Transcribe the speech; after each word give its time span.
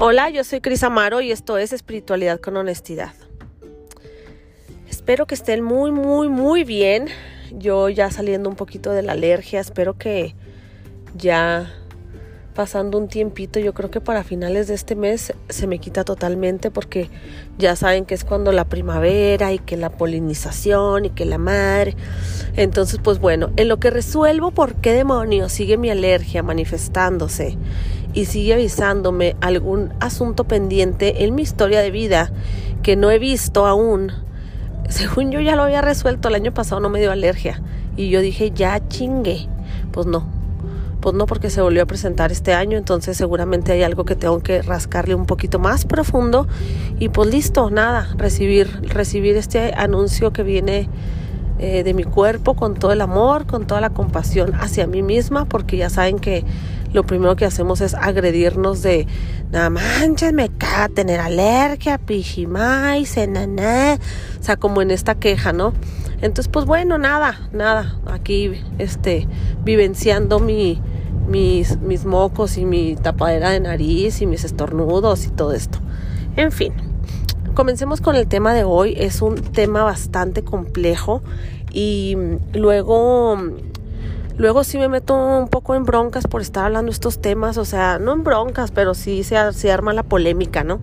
Hola, 0.00 0.30
yo 0.30 0.44
soy 0.44 0.60
Cris 0.60 0.84
Amaro 0.84 1.20
y 1.20 1.32
esto 1.32 1.58
es 1.58 1.72
Espiritualidad 1.72 2.38
con 2.38 2.56
Honestidad. 2.56 3.14
Espero 4.88 5.26
que 5.26 5.34
estén 5.34 5.64
muy, 5.64 5.90
muy, 5.90 6.28
muy 6.28 6.62
bien. 6.62 7.08
Yo 7.50 7.88
ya 7.88 8.08
saliendo 8.12 8.48
un 8.48 8.54
poquito 8.54 8.92
de 8.92 9.02
la 9.02 9.10
alergia, 9.14 9.58
espero 9.58 9.98
que 9.98 10.36
ya 11.16 11.74
pasando 12.54 12.96
un 12.96 13.08
tiempito, 13.08 13.58
yo 13.58 13.74
creo 13.74 13.90
que 13.90 14.00
para 14.00 14.22
finales 14.22 14.68
de 14.68 14.74
este 14.74 14.94
mes 14.94 15.32
se 15.48 15.66
me 15.66 15.80
quita 15.80 16.04
totalmente 16.04 16.70
porque 16.70 17.10
ya 17.56 17.74
saben 17.74 18.04
que 18.04 18.14
es 18.14 18.22
cuando 18.22 18.52
la 18.52 18.66
primavera 18.66 19.52
y 19.52 19.58
que 19.58 19.76
la 19.76 19.90
polinización 19.90 21.06
y 21.06 21.10
que 21.10 21.24
la 21.24 21.38
madre. 21.38 21.96
Entonces, 22.54 23.00
pues 23.02 23.18
bueno, 23.18 23.50
en 23.56 23.66
lo 23.66 23.80
que 23.80 23.90
resuelvo 23.90 24.52
por 24.52 24.76
qué 24.76 24.92
demonios 24.92 25.50
sigue 25.50 25.76
mi 25.76 25.90
alergia 25.90 26.44
manifestándose 26.44 27.58
y 28.14 28.24
sigue 28.24 28.54
avisándome 28.54 29.36
algún 29.40 29.92
asunto 30.00 30.44
pendiente 30.44 31.24
en 31.24 31.34
mi 31.34 31.42
historia 31.42 31.80
de 31.80 31.90
vida 31.90 32.30
que 32.82 32.96
no 32.96 33.10
he 33.10 33.18
visto 33.18 33.66
aún. 33.66 34.12
Según 34.88 35.30
yo 35.30 35.40
ya 35.40 35.56
lo 35.56 35.62
había 35.62 35.82
resuelto 35.82 36.28
el 36.28 36.34
año 36.34 36.52
pasado, 36.52 36.80
no 36.80 36.88
me 36.88 37.00
dio 37.00 37.12
alergia. 37.12 37.60
Y 37.96 38.08
yo 38.08 38.20
dije, 38.20 38.50
ya 38.50 38.80
chingue. 38.88 39.46
Pues 39.92 40.06
no, 40.06 40.26
pues 41.00 41.14
no 41.14 41.26
porque 41.26 41.50
se 41.50 41.60
volvió 41.60 41.82
a 41.82 41.86
presentar 41.86 42.32
este 42.32 42.54
año, 42.54 42.76
entonces 42.78 43.16
seguramente 43.16 43.72
hay 43.72 43.82
algo 43.82 44.04
que 44.04 44.16
tengo 44.16 44.40
que 44.40 44.62
rascarle 44.62 45.14
un 45.14 45.26
poquito 45.26 45.58
más 45.58 45.84
profundo 45.84 46.46
y 46.98 47.08
pues 47.08 47.30
listo, 47.30 47.70
nada, 47.70 48.08
recibir, 48.16 48.68
recibir 48.82 49.36
este 49.36 49.74
anuncio 49.74 50.32
que 50.32 50.42
viene 50.42 50.88
eh, 51.58 51.82
de 51.82 51.94
mi 51.94 52.04
cuerpo 52.04 52.54
con 52.54 52.74
todo 52.74 52.92
el 52.92 53.00
amor, 53.00 53.46
con 53.46 53.66
toda 53.66 53.80
la 53.80 53.90
compasión 53.90 54.54
hacia 54.54 54.86
mí 54.86 55.02
misma, 55.02 55.44
porque 55.44 55.76
ya 55.76 55.90
saben 55.90 56.18
que 56.18 56.44
lo 56.92 57.04
primero 57.04 57.36
que 57.36 57.44
hacemos 57.44 57.80
es 57.80 57.94
agredirnos 57.94 58.82
de, 58.82 59.06
nada 59.50 59.70
manches, 59.70 60.32
me 60.32 60.48
caga 60.48 60.88
tener 60.88 61.20
alergia, 61.20 61.98
pichimay, 61.98 63.04
senaná, 63.04 63.98
o 64.40 64.42
sea, 64.42 64.56
como 64.56 64.82
en 64.82 64.90
esta 64.90 65.14
queja, 65.14 65.52
¿no? 65.52 65.72
Entonces, 66.20 66.48
pues 66.48 66.64
bueno, 66.64 66.98
nada, 66.98 67.48
nada, 67.52 67.98
aquí, 68.06 68.52
este, 68.78 69.28
vivenciando 69.64 70.40
mi, 70.40 70.80
mis, 71.28 71.78
mis 71.78 72.04
mocos 72.04 72.58
y 72.58 72.64
mi 72.64 72.96
tapadera 72.96 73.50
de 73.50 73.60
nariz 73.60 74.20
y 74.20 74.26
mis 74.26 74.44
estornudos 74.44 75.26
y 75.26 75.30
todo 75.30 75.52
esto. 75.52 75.78
En 76.36 76.50
fin, 76.50 76.72
comencemos 77.54 78.00
con 78.00 78.16
el 78.16 78.26
tema 78.26 78.54
de 78.54 78.64
hoy. 78.64 78.94
Es 78.96 79.22
un 79.22 79.36
tema 79.36 79.84
bastante 79.84 80.42
complejo 80.42 81.22
y 81.72 82.16
luego 82.52 83.36
Luego 84.38 84.62
sí 84.62 84.78
me 84.78 84.88
meto 84.88 85.16
un 85.16 85.48
poco 85.48 85.74
en 85.74 85.84
broncas 85.84 86.28
por 86.28 86.42
estar 86.42 86.66
hablando 86.66 86.92
estos 86.92 87.20
temas, 87.20 87.58
o 87.58 87.64
sea, 87.64 87.98
no 87.98 88.12
en 88.12 88.22
broncas, 88.22 88.70
pero 88.70 88.94
sí 88.94 89.24
se, 89.24 89.52
se, 89.52 89.72
arma 89.72 89.92
la 89.92 90.04
polémica, 90.04 90.62
¿no? 90.62 90.78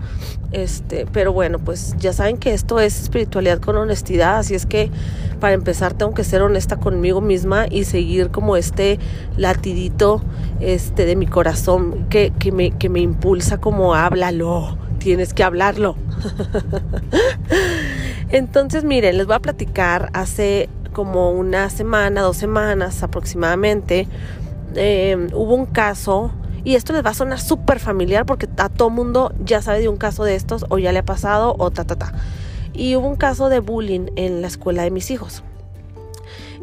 Este, 0.51 1.05
pero 1.11 1.31
bueno, 1.31 1.59
pues 1.59 1.95
ya 1.97 2.11
saben 2.11 2.37
que 2.37 2.53
esto 2.53 2.81
es 2.81 3.01
espiritualidad 3.01 3.59
con 3.59 3.77
honestidad, 3.77 4.39
así 4.39 4.55
es 4.55 4.65
que 4.65 4.91
para 5.39 5.53
empezar 5.53 5.93
tengo 5.93 6.13
que 6.13 6.25
ser 6.25 6.41
honesta 6.41 6.75
conmigo 6.75 7.21
misma 7.21 7.65
y 7.69 7.85
seguir 7.85 8.29
como 8.29 8.57
este 8.57 8.99
latidito 9.37 10.21
este 10.59 11.05
de 11.05 11.15
mi 11.15 11.25
corazón 11.25 12.07
que, 12.09 12.33
que 12.37 12.51
me, 12.51 12.71
que 12.71 12.89
me 12.89 12.99
impulsa 12.99 13.59
como 13.59 13.95
háblalo, 13.95 14.77
tienes 14.99 15.33
que 15.33 15.43
hablarlo. 15.43 15.95
Entonces, 18.29 18.83
miren, 18.83 19.17
les 19.17 19.27
voy 19.27 19.35
a 19.35 19.39
platicar 19.39 20.09
hace 20.13 20.67
como 20.95 21.29
una 21.31 21.69
semana, 21.69 22.21
dos 22.21 22.37
semanas 22.37 23.03
aproximadamente, 23.03 24.07
em, 24.75 25.27
hubo 25.33 25.53
un 25.53 25.65
caso, 25.65 26.31
y 26.63 26.75
esto 26.75 26.93
les 26.93 27.05
va 27.05 27.09
a 27.09 27.13
sonar 27.13 27.39
súper 27.39 27.79
familiar 27.79 28.25
porque 28.25 28.47
a 28.57 28.69
todo 28.69 28.89
mundo 28.89 29.33
ya 29.43 29.61
sabe 29.61 29.81
de 29.81 29.89
un 29.89 29.97
caso 29.97 30.23
de 30.23 30.35
estos, 30.35 30.65
o 30.69 30.77
ya 30.77 30.93
le 30.93 30.99
ha 30.99 31.05
pasado, 31.05 31.53
o 31.59 31.69
ta, 31.69 31.83
ta, 31.83 31.97
ta. 31.97 32.13
Y 32.73 32.95
hubo 32.95 33.07
un 33.07 33.17
caso 33.17 33.49
de 33.49 33.59
bullying 33.59 34.07
en 34.15 34.41
la 34.41 34.47
escuela 34.47 34.83
de 34.83 34.91
mis 34.91 35.11
hijos 35.11 35.43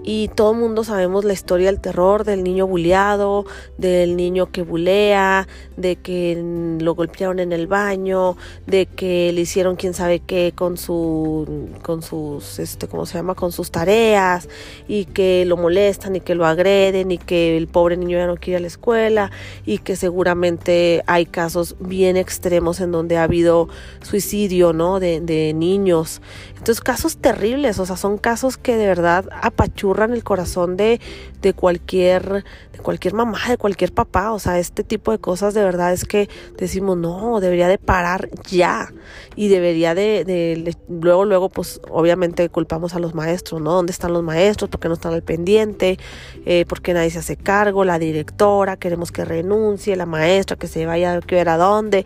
y 0.03 0.29
todo 0.29 0.53
el 0.53 0.59
mundo 0.59 0.85
sabemos 0.85 1.25
la 1.25 1.33
historia 1.33 1.67
del 1.67 1.81
terror 1.81 2.25
del 2.25 2.43
niño 2.43 2.67
buleado, 2.67 3.45
del 3.79 4.17
niño 4.17 4.51
que 4.51 4.63
bulea, 4.63 5.47
de 5.77 5.97
que 5.97 6.77
lo 6.81 6.95
golpearon 6.95 7.39
en 7.39 7.53
el 7.53 7.67
baño, 7.67 8.37
de 8.67 8.87
que 8.87 9.33
le 9.33 9.41
hicieron 9.43 9.77
quién 9.77 9.95
sabe 9.95 10.21
qué 10.21 10.53
con 10.55 10.77
su 10.77 11.69
con 11.83 12.03
sus 12.03 12.59
este 12.59 12.89
cómo 12.89 13.07
se 13.07 13.15
llama, 13.15 13.35
con 13.35 13.53
sus 13.53 13.71
tareas 13.71 14.49
y 14.89 15.05
que 15.05 15.45
lo 15.47 15.57
molestan 15.57 16.17
y 16.17 16.21
que 16.21 16.35
lo 16.35 16.47
agreden 16.47 17.11
y 17.11 17.19
que 17.19 17.57
el 17.57 17.69
pobre 17.69 17.97
niño 17.97 18.19
ya 18.19 18.27
no 18.27 18.37
quiere 18.37 18.53
ir 18.53 18.57
a 18.57 18.61
la 18.61 18.67
escuela 18.67 19.31
y 19.65 19.79
que 19.79 19.97
seguramente 19.97 21.03
hay 21.07 21.27
casos 21.27 21.77
bien 21.79 22.17
extremos 22.17 22.81
en 22.81 22.93
donde 22.93 23.19
ha 23.19 23.25
habido 23.25 23.69
suicidio, 24.03 24.73
¿no? 24.73 25.01
de, 25.01 25.53
niños. 25.55 26.23
Entonces, 26.51 26.81
casos 26.81 27.17
terribles, 27.17 27.79
o 27.79 27.87
sea, 27.87 27.97
son 27.97 28.19
casos 28.19 28.57
que 28.57 28.77
de 28.77 28.87
verdad 28.87 29.29
apachurran 29.43 29.92
el 30.01 30.25
corazón 30.25 30.77
de, 30.77 31.01
de 31.41 31.55
cualquier, 31.55 32.45
de 32.73 32.79
cualquier 32.83 33.15
mamá, 33.15 33.39
de 33.49 33.57
cualquier 33.57 33.93
papá. 33.93 34.33
O 34.33 34.39
sea, 34.39 34.59
este 34.59 34.85
tipo 34.85 35.13
de 35.13 35.19
cosas 35.19 35.55
de 35.55 35.63
verdad 35.63 35.93
es 35.93 36.05
que 36.05 36.29
decimos, 36.57 36.97
no, 36.97 37.41
debería 37.41 37.69
de 37.69 37.79
parar 37.79 38.29
ya. 38.51 38.93
Y 39.37 39.49
debería 39.49 39.95
de, 39.95 40.75
luego, 40.89 41.25
luego, 41.25 41.49
pues 41.49 41.81
obviamente 41.91 42.49
culpamos 42.49 42.95
a 42.95 42.99
los 42.99 43.15
maestros, 43.15 43.61
¿no? 43.61 43.73
¿Dónde 43.73 43.93
están 43.93 44.13
los 44.13 44.23
maestros? 44.23 44.71
¿Por 44.71 44.81
qué 44.81 44.89
no 44.89 44.95
están 44.95 45.15
al 45.15 45.23
pendiente? 45.23 45.99
Eh, 46.45 46.65
¿Por 46.67 46.83
qué 46.83 46.95
nadie 46.95 47.11
se 47.11 47.21
hace 47.21 47.37
cargo? 47.37 47.85
La 47.85 47.99
directora, 47.99 48.77
queremos 48.77 49.13
que 49.13 49.25
renuncie, 49.25 49.97
la 49.97 50.07
maestra, 50.07 50.57
que 50.57 50.67
se 50.67 50.87
vaya 50.87 51.15
a 51.15 51.21
ver 51.21 51.49
a 51.49 51.57
dónde. 51.57 52.05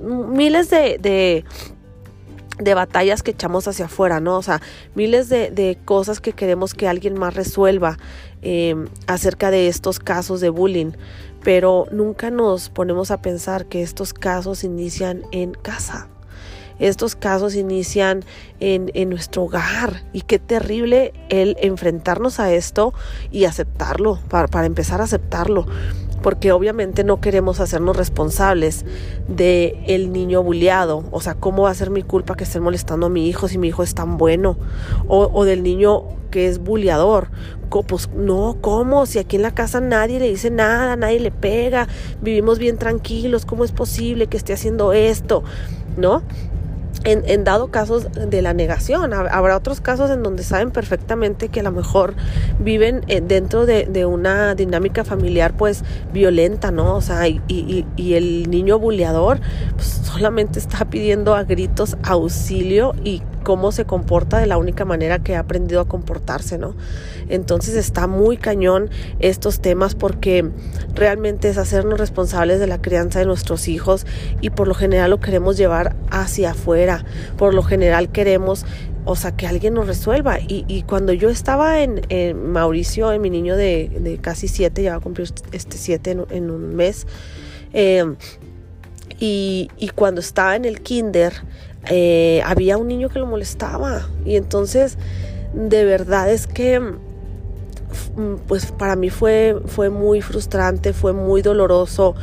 Miles 0.00 0.70
de 0.70 1.44
de 2.58 2.74
batallas 2.74 3.22
que 3.22 3.32
echamos 3.32 3.66
hacia 3.66 3.86
afuera, 3.86 4.20
¿no? 4.20 4.36
O 4.36 4.42
sea, 4.42 4.60
miles 4.94 5.28
de, 5.28 5.50
de 5.50 5.78
cosas 5.84 6.20
que 6.20 6.32
queremos 6.32 6.74
que 6.74 6.88
alguien 6.88 7.18
más 7.18 7.34
resuelva 7.34 7.98
em, 8.42 8.86
acerca 9.06 9.50
de 9.50 9.68
estos 9.68 9.98
casos 9.98 10.40
de 10.40 10.50
bullying, 10.50 10.92
pero 11.42 11.86
nunca 11.90 12.30
nos 12.30 12.70
ponemos 12.70 13.10
a 13.10 13.20
pensar 13.20 13.66
que 13.66 13.82
estos 13.82 14.14
casos 14.14 14.64
inician 14.64 15.22
en 15.32 15.52
casa. 15.52 16.08
Estos 16.80 17.14
casos 17.14 17.54
inician 17.54 18.24
en, 18.58 18.90
en 18.94 19.08
nuestro 19.08 19.44
hogar 19.44 20.02
y 20.12 20.22
qué 20.22 20.40
terrible 20.40 21.12
el 21.28 21.56
enfrentarnos 21.60 22.40
a 22.40 22.52
esto 22.52 22.92
y 23.30 23.44
aceptarlo, 23.44 24.18
para, 24.28 24.48
para 24.48 24.66
empezar 24.66 25.00
a 25.00 25.04
aceptarlo 25.04 25.66
porque 26.24 26.52
obviamente 26.52 27.04
no 27.04 27.20
queremos 27.20 27.60
hacernos 27.60 27.98
responsables 27.98 28.86
de 29.28 29.78
el 29.86 30.10
niño 30.10 30.42
bulleado, 30.42 31.04
o 31.10 31.20
sea, 31.20 31.34
¿cómo 31.34 31.64
va 31.64 31.70
a 31.70 31.74
ser 31.74 31.90
mi 31.90 32.02
culpa 32.02 32.34
que 32.34 32.44
estén 32.44 32.62
molestando 32.62 33.04
a 33.04 33.08
mi 33.10 33.28
hijo 33.28 33.46
si 33.46 33.58
mi 33.58 33.68
hijo 33.68 33.82
es 33.82 33.94
tan 33.94 34.16
bueno? 34.16 34.56
O, 35.06 35.30
o 35.30 35.44
del 35.44 35.62
niño 35.62 36.04
que 36.30 36.48
es 36.48 36.60
bulleador, 36.60 37.28
pues 37.82 38.08
no, 38.14 38.56
¿cómo? 38.62 39.04
Si 39.04 39.18
aquí 39.18 39.36
en 39.36 39.42
la 39.42 39.52
casa 39.52 39.80
nadie 39.80 40.18
le 40.18 40.30
dice 40.30 40.50
nada, 40.50 40.96
nadie 40.96 41.20
le 41.20 41.30
pega, 41.30 41.88
vivimos 42.22 42.58
bien 42.58 42.78
tranquilos, 42.78 43.44
¿cómo 43.44 43.62
es 43.62 43.72
posible 43.72 44.28
que 44.28 44.38
esté 44.38 44.54
haciendo 44.54 44.94
esto? 44.94 45.44
¿No? 45.98 46.22
En, 47.04 47.44
dado 47.44 47.68
casos 47.68 48.08
de 48.12 48.42
la 48.42 48.54
negación. 48.54 49.12
Habrá 49.12 49.56
otros 49.56 49.80
casos 49.80 50.10
en 50.10 50.22
donde 50.22 50.42
saben 50.42 50.70
perfectamente 50.70 51.48
que 51.48 51.60
a 51.60 51.62
lo 51.62 51.72
mejor 51.72 52.14
viven 52.58 53.04
eh, 53.08 53.20
dentro 53.20 53.66
de, 53.66 54.04
una 54.04 54.54
dinámica 54.54 55.04
familiar 55.04 55.54
pues 55.56 55.82
violenta, 56.12 56.70
¿no? 56.70 56.96
O 56.96 57.00
sea, 57.00 57.26
y, 57.28 57.40
y, 57.48 58.14
el 58.14 58.50
niño 58.50 58.78
buleador 58.78 59.40
pues, 59.74 59.86
solamente 59.86 60.58
está 60.58 60.84
pidiendo 60.84 61.34
a 61.34 61.44
gritos 61.44 61.96
auxilio 62.02 62.94
y 63.02 63.22
cómo 63.44 63.70
se 63.70 63.84
comporta 63.84 64.38
de 64.38 64.46
la 64.46 64.56
única 64.56 64.84
manera 64.84 65.20
que 65.20 65.36
ha 65.36 65.40
aprendido 65.40 65.80
a 65.80 65.86
comportarse, 65.86 66.58
¿no? 66.58 66.74
Entonces 67.28 67.76
está 67.76 68.08
muy 68.08 68.36
cañón 68.36 68.90
estos 69.20 69.60
temas 69.60 69.94
porque 69.94 70.50
realmente 70.94 71.48
es 71.48 71.58
hacernos 71.58 72.00
responsables 72.00 72.58
de 72.58 72.66
la 72.66 72.82
crianza 72.82 73.20
de 73.20 73.26
nuestros 73.26 73.68
hijos 73.68 74.06
y 74.40 74.50
por 74.50 74.66
lo 74.66 74.74
general 74.74 75.10
lo 75.10 75.20
queremos 75.20 75.56
llevar 75.56 75.94
hacia 76.10 76.50
afuera, 76.50 77.04
por 77.36 77.54
lo 77.54 77.62
general 77.62 78.10
queremos 78.10 78.66
o 79.06 79.16
sea, 79.16 79.36
que 79.36 79.46
alguien 79.46 79.74
nos 79.74 79.86
resuelva. 79.86 80.38
Y, 80.40 80.82
cuando 80.84 81.12
yo 81.12 81.28
estaba 81.28 81.82
en, 81.82 82.52
Mauricio, 82.52 83.12
en 83.12 83.20
mi 83.20 83.30
niño 83.30 83.56
de, 83.56 84.18
casi 84.22 84.48
siete, 84.48 84.82
ya 84.82 84.92
va 84.92 84.96
a 84.96 85.00
cumplir 85.00 85.28
este 85.52 85.76
siete 85.76 86.16
en, 86.30 86.50
un 86.50 86.74
mes, 86.74 87.06
eh, 87.72 88.14
y, 89.20 89.68
y, 89.76 89.88
cuando 89.90 90.20
estaba 90.20 90.56
en 90.56 90.64
el 90.64 90.80
kinder, 90.80 91.34
eh, 91.90 92.42
había 92.44 92.78
un 92.78 92.88
niño 92.88 93.08
que 93.08 93.18
lo 93.18 93.26
molestaba. 93.26 94.08
Y 94.24 94.36
entonces, 94.36 94.98
de 95.52 95.84
verdad 95.84 96.30
es 96.30 96.46
que, 96.46 96.80
mm, 96.80 96.94
pues 98.46 98.72
para 98.72 98.96
mí 98.96 99.10
fue, 99.10 99.60
fue 99.66 99.90
muy 99.90 100.20
frustrante, 100.20 100.92
fue 100.92 101.12
muy 101.12 101.42
doloroso 101.42 102.14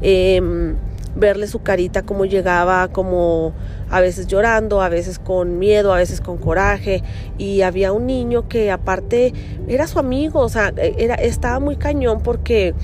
em, 0.00 0.76
verle 1.16 1.48
su 1.48 1.62
carita, 1.62 2.02
cómo 2.02 2.24
llegaba, 2.24 2.88
como 2.88 3.52
a 3.90 4.00
veces 4.00 4.26
llorando, 4.26 4.80
a 4.80 4.88
veces 4.88 5.18
con 5.18 5.58
miedo, 5.58 5.92
a 5.92 5.96
veces 5.96 6.20
con 6.20 6.38
coraje. 6.38 7.02
Y 7.38 7.62
había 7.62 7.92
un 7.92 8.06
niño 8.06 8.48
que 8.48 8.70
aparte 8.70 9.32
era 9.66 9.86
su 9.86 9.98
amigo, 9.98 10.40
o 10.40 10.48
sea, 10.48 10.72
era, 10.76 11.14
estaba 11.16 11.58
muy 11.58 11.76
cañón 11.76 12.22
porque 12.22 12.74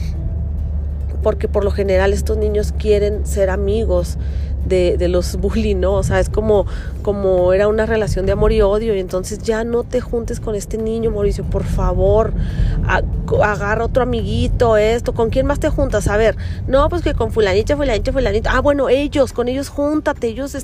porque 1.24 1.48
por 1.48 1.64
lo 1.64 1.70
general 1.70 2.12
estos 2.12 2.36
niños 2.36 2.74
quieren 2.78 3.26
ser 3.26 3.48
amigos 3.48 4.18
de, 4.64 4.96
de, 4.96 5.08
los 5.08 5.36
bullying, 5.36 5.76
¿no? 5.76 5.94
O 5.94 6.02
sea, 6.02 6.20
es 6.20 6.28
como, 6.28 6.66
como 7.04 7.52
era 7.52 7.68
una 7.68 7.84
relación 7.84 8.24
de 8.24 8.32
amor 8.32 8.50
y 8.50 8.62
odio 8.62 8.94
y 8.94 8.98
entonces 8.98 9.40
ya 9.40 9.62
no 9.62 9.84
te 9.84 10.00
juntes 10.00 10.40
con 10.40 10.54
este 10.54 10.78
niño, 10.78 11.10
Mauricio, 11.10 11.44
por 11.44 11.62
favor, 11.62 12.32
agarra 13.42 13.84
otro 13.84 14.02
amiguito, 14.02 14.78
esto, 14.78 15.12
¿con 15.12 15.28
quién 15.28 15.46
más 15.46 15.60
te 15.60 15.68
juntas? 15.68 16.08
A 16.08 16.16
ver, 16.16 16.34
no, 16.66 16.88
pues 16.88 17.02
que 17.02 17.12
con 17.12 17.30
fulanito, 17.30 17.76
fulanito, 17.76 18.10
fulanito, 18.10 18.48
ah, 18.50 18.60
bueno, 18.60 18.88
ellos, 18.88 19.34
con 19.34 19.48
ellos 19.48 19.68
júntate, 19.68 20.28
ellos 20.28 20.56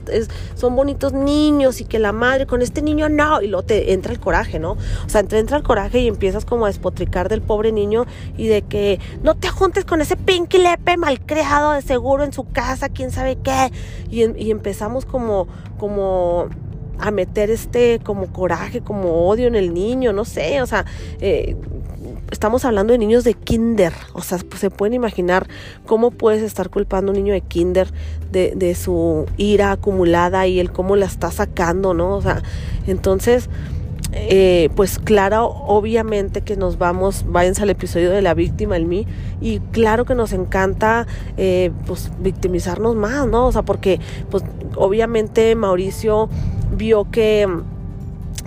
son 0.54 0.74
bonitos 0.74 1.12
niños 1.12 1.82
y 1.82 1.84
que 1.84 1.98
la 1.98 2.12
madre, 2.12 2.46
con 2.46 2.62
este 2.62 2.80
niño 2.80 3.10
no, 3.10 3.42
y 3.42 3.48
luego 3.48 3.62
te 3.62 3.92
entra 3.92 4.10
el 4.10 4.18
coraje, 4.18 4.58
¿no? 4.58 4.72
O 4.72 5.08
sea, 5.08 5.22
te 5.22 5.38
entra 5.38 5.58
el 5.58 5.62
coraje 5.62 6.00
y 6.00 6.08
empiezas 6.08 6.46
como 6.46 6.64
a 6.64 6.68
despotricar 6.68 7.28
del 7.28 7.42
pobre 7.42 7.70
niño 7.70 8.06
y 8.38 8.46
de 8.48 8.62
que 8.62 8.98
no 9.22 9.34
te 9.34 9.50
juntes 9.50 9.84
con 9.84 10.00
ese 10.00 10.16
pinky 10.16 10.56
lepe 10.56 10.96
malcriado 10.96 11.72
de 11.72 11.82
seguro 11.82 12.24
en 12.24 12.32
su 12.32 12.50
casa, 12.50 12.88
quién 12.88 13.10
sabe 13.10 13.36
qué 13.36 13.70
y, 14.10 14.50
empezamos 14.50 15.04
como, 15.04 15.46
como 15.78 16.29
a 16.98 17.10
meter 17.10 17.50
este 17.50 17.98
como 18.02 18.32
coraje, 18.32 18.80
como 18.80 19.26
odio 19.26 19.46
en 19.46 19.54
el 19.54 19.72
niño, 19.72 20.12
no 20.12 20.24
sé, 20.24 20.60
o 20.60 20.66
sea, 20.66 20.84
eh, 21.20 21.56
estamos 22.30 22.64
hablando 22.64 22.92
de 22.92 22.98
niños 22.98 23.24
de 23.24 23.34
kinder, 23.34 23.92
o 24.12 24.20
sea, 24.20 24.38
pues, 24.38 24.60
se 24.60 24.70
pueden 24.70 24.94
imaginar 24.94 25.48
cómo 25.86 26.10
puedes 26.10 26.42
estar 26.42 26.68
culpando 26.68 27.10
a 27.10 27.14
un 27.14 27.22
niño 27.22 27.32
de 27.32 27.40
kinder 27.40 27.88
de, 28.30 28.52
de 28.54 28.74
su 28.74 29.26
ira 29.36 29.72
acumulada 29.72 30.46
y 30.46 30.60
el 30.60 30.70
cómo 30.72 30.96
la 30.96 31.06
está 31.06 31.30
sacando, 31.30 31.94
¿no? 31.94 32.16
O 32.16 32.22
sea, 32.22 32.42
entonces 32.86 33.48
eh, 34.12 34.70
pues 34.74 34.98
claro, 34.98 35.46
obviamente 35.46 36.40
que 36.40 36.56
nos 36.56 36.78
vamos, 36.78 37.24
váyanse 37.28 37.62
al 37.62 37.70
episodio 37.70 38.10
de 38.10 38.22
la 38.22 38.34
víctima 38.34 38.76
en 38.76 38.88
mí, 38.88 39.06
y 39.40 39.60
claro 39.72 40.04
que 40.04 40.14
nos 40.14 40.32
encanta 40.32 41.06
eh, 41.36 41.70
pues 41.86 42.10
victimizarnos 42.18 42.96
más, 42.96 43.26
¿no? 43.26 43.46
O 43.46 43.52
sea, 43.52 43.62
porque 43.62 44.00
pues 44.30 44.42
obviamente 44.76 45.54
Mauricio 45.54 46.28
vio 46.76 47.10
que 47.10 47.46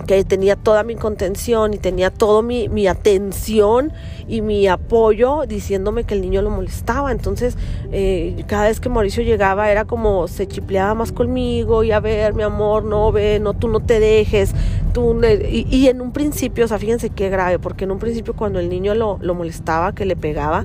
que 0.06 0.22
tenía 0.24 0.56
toda 0.56 0.82
mi 0.82 0.96
contención 0.96 1.72
y 1.72 1.78
tenía 1.78 2.10
toda 2.10 2.42
mi, 2.42 2.68
mi, 2.68 2.86
atención 2.86 3.92
y 4.28 4.40
mi 4.42 4.66
apoyo 4.66 5.42
diciéndome 5.46 6.04
que 6.04 6.14
el 6.14 6.20
niño 6.20 6.42
lo 6.42 6.50
molestaba. 6.50 7.12
Entonces, 7.12 7.56
eh, 7.92 8.44
cada 8.46 8.68
vez 8.68 8.80
que 8.80 8.88
Mauricio 8.88 9.22
llegaba 9.22 9.70
era 9.70 9.84
como 9.84 10.28
se 10.28 10.46
chipleaba 10.46 10.94
más 10.94 11.12
conmigo 11.12 11.84
y 11.84 11.92
a 11.92 12.00
ver, 12.00 12.34
mi 12.34 12.42
amor, 12.42 12.84
no 12.84 13.12
ve, 13.12 13.38
no, 13.40 13.54
tú 13.54 13.68
no 13.68 13.80
te 13.80 14.00
dejes. 14.00 14.54
Tú, 14.92 15.20
y, 15.24 15.66
y, 15.70 15.88
en 15.88 16.00
un 16.00 16.12
principio, 16.12 16.64
o 16.64 16.68
sea, 16.68 16.78
fíjense 16.78 17.10
qué 17.10 17.28
grave, 17.28 17.58
porque 17.58 17.84
en 17.84 17.90
un 17.90 17.98
principio 17.98 18.34
cuando 18.34 18.60
el 18.60 18.68
niño 18.68 18.94
lo, 18.94 19.18
lo 19.20 19.34
molestaba, 19.34 19.92
que 19.92 20.04
le 20.04 20.14
pegaba, 20.14 20.64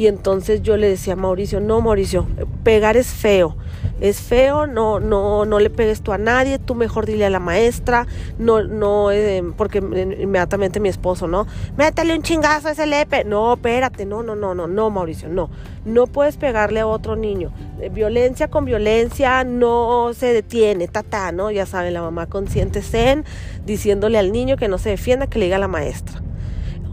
y 0.00 0.06
entonces 0.06 0.62
yo 0.62 0.78
le 0.78 0.88
decía 0.88 1.12
a 1.12 1.16
Mauricio, 1.16 1.60
no 1.60 1.82
Mauricio, 1.82 2.26
pegar 2.64 2.96
es 2.96 3.08
feo, 3.08 3.54
es 4.00 4.18
feo, 4.18 4.66
no, 4.66 4.98
no, 4.98 5.44
no 5.44 5.58
le 5.58 5.68
pegues 5.68 6.00
tú 6.00 6.12
a 6.12 6.16
nadie, 6.16 6.58
tú 6.58 6.74
mejor 6.74 7.04
dile 7.04 7.26
a 7.26 7.28
la 7.28 7.38
maestra, 7.38 8.06
no, 8.38 8.62
no, 8.62 9.10
eh, 9.10 9.44
porque 9.58 9.76
inmediatamente 9.76 10.80
mi 10.80 10.88
esposo, 10.88 11.28
¿no? 11.28 11.46
Métele 11.76 12.16
un 12.16 12.22
chingazo 12.22 12.68
a 12.68 12.70
ese 12.70 12.86
lepe. 12.86 13.24
No, 13.24 13.52
espérate, 13.52 14.06
no, 14.06 14.22
no, 14.22 14.34
no, 14.34 14.54
no, 14.54 14.66
no, 14.66 14.88
Mauricio, 14.88 15.28
no. 15.28 15.50
No 15.84 16.06
puedes 16.06 16.38
pegarle 16.38 16.80
a 16.80 16.86
otro 16.86 17.14
niño. 17.14 17.52
Eh, 17.78 17.90
violencia 17.90 18.48
con 18.48 18.64
violencia 18.64 19.44
no 19.44 20.12
se 20.14 20.32
detiene, 20.32 20.88
tata, 20.88 21.30
¿no? 21.30 21.50
Ya 21.50 21.66
saben, 21.66 21.92
la 21.92 22.00
mamá 22.00 22.24
consciente 22.24 22.80
zen, 22.80 23.26
diciéndole 23.66 24.16
al 24.16 24.32
niño 24.32 24.56
que 24.56 24.68
no 24.68 24.78
se 24.78 24.88
defienda, 24.88 25.26
que 25.26 25.38
le 25.38 25.44
diga 25.44 25.56
a 25.56 25.60
la 25.60 25.68
maestra 25.68 26.22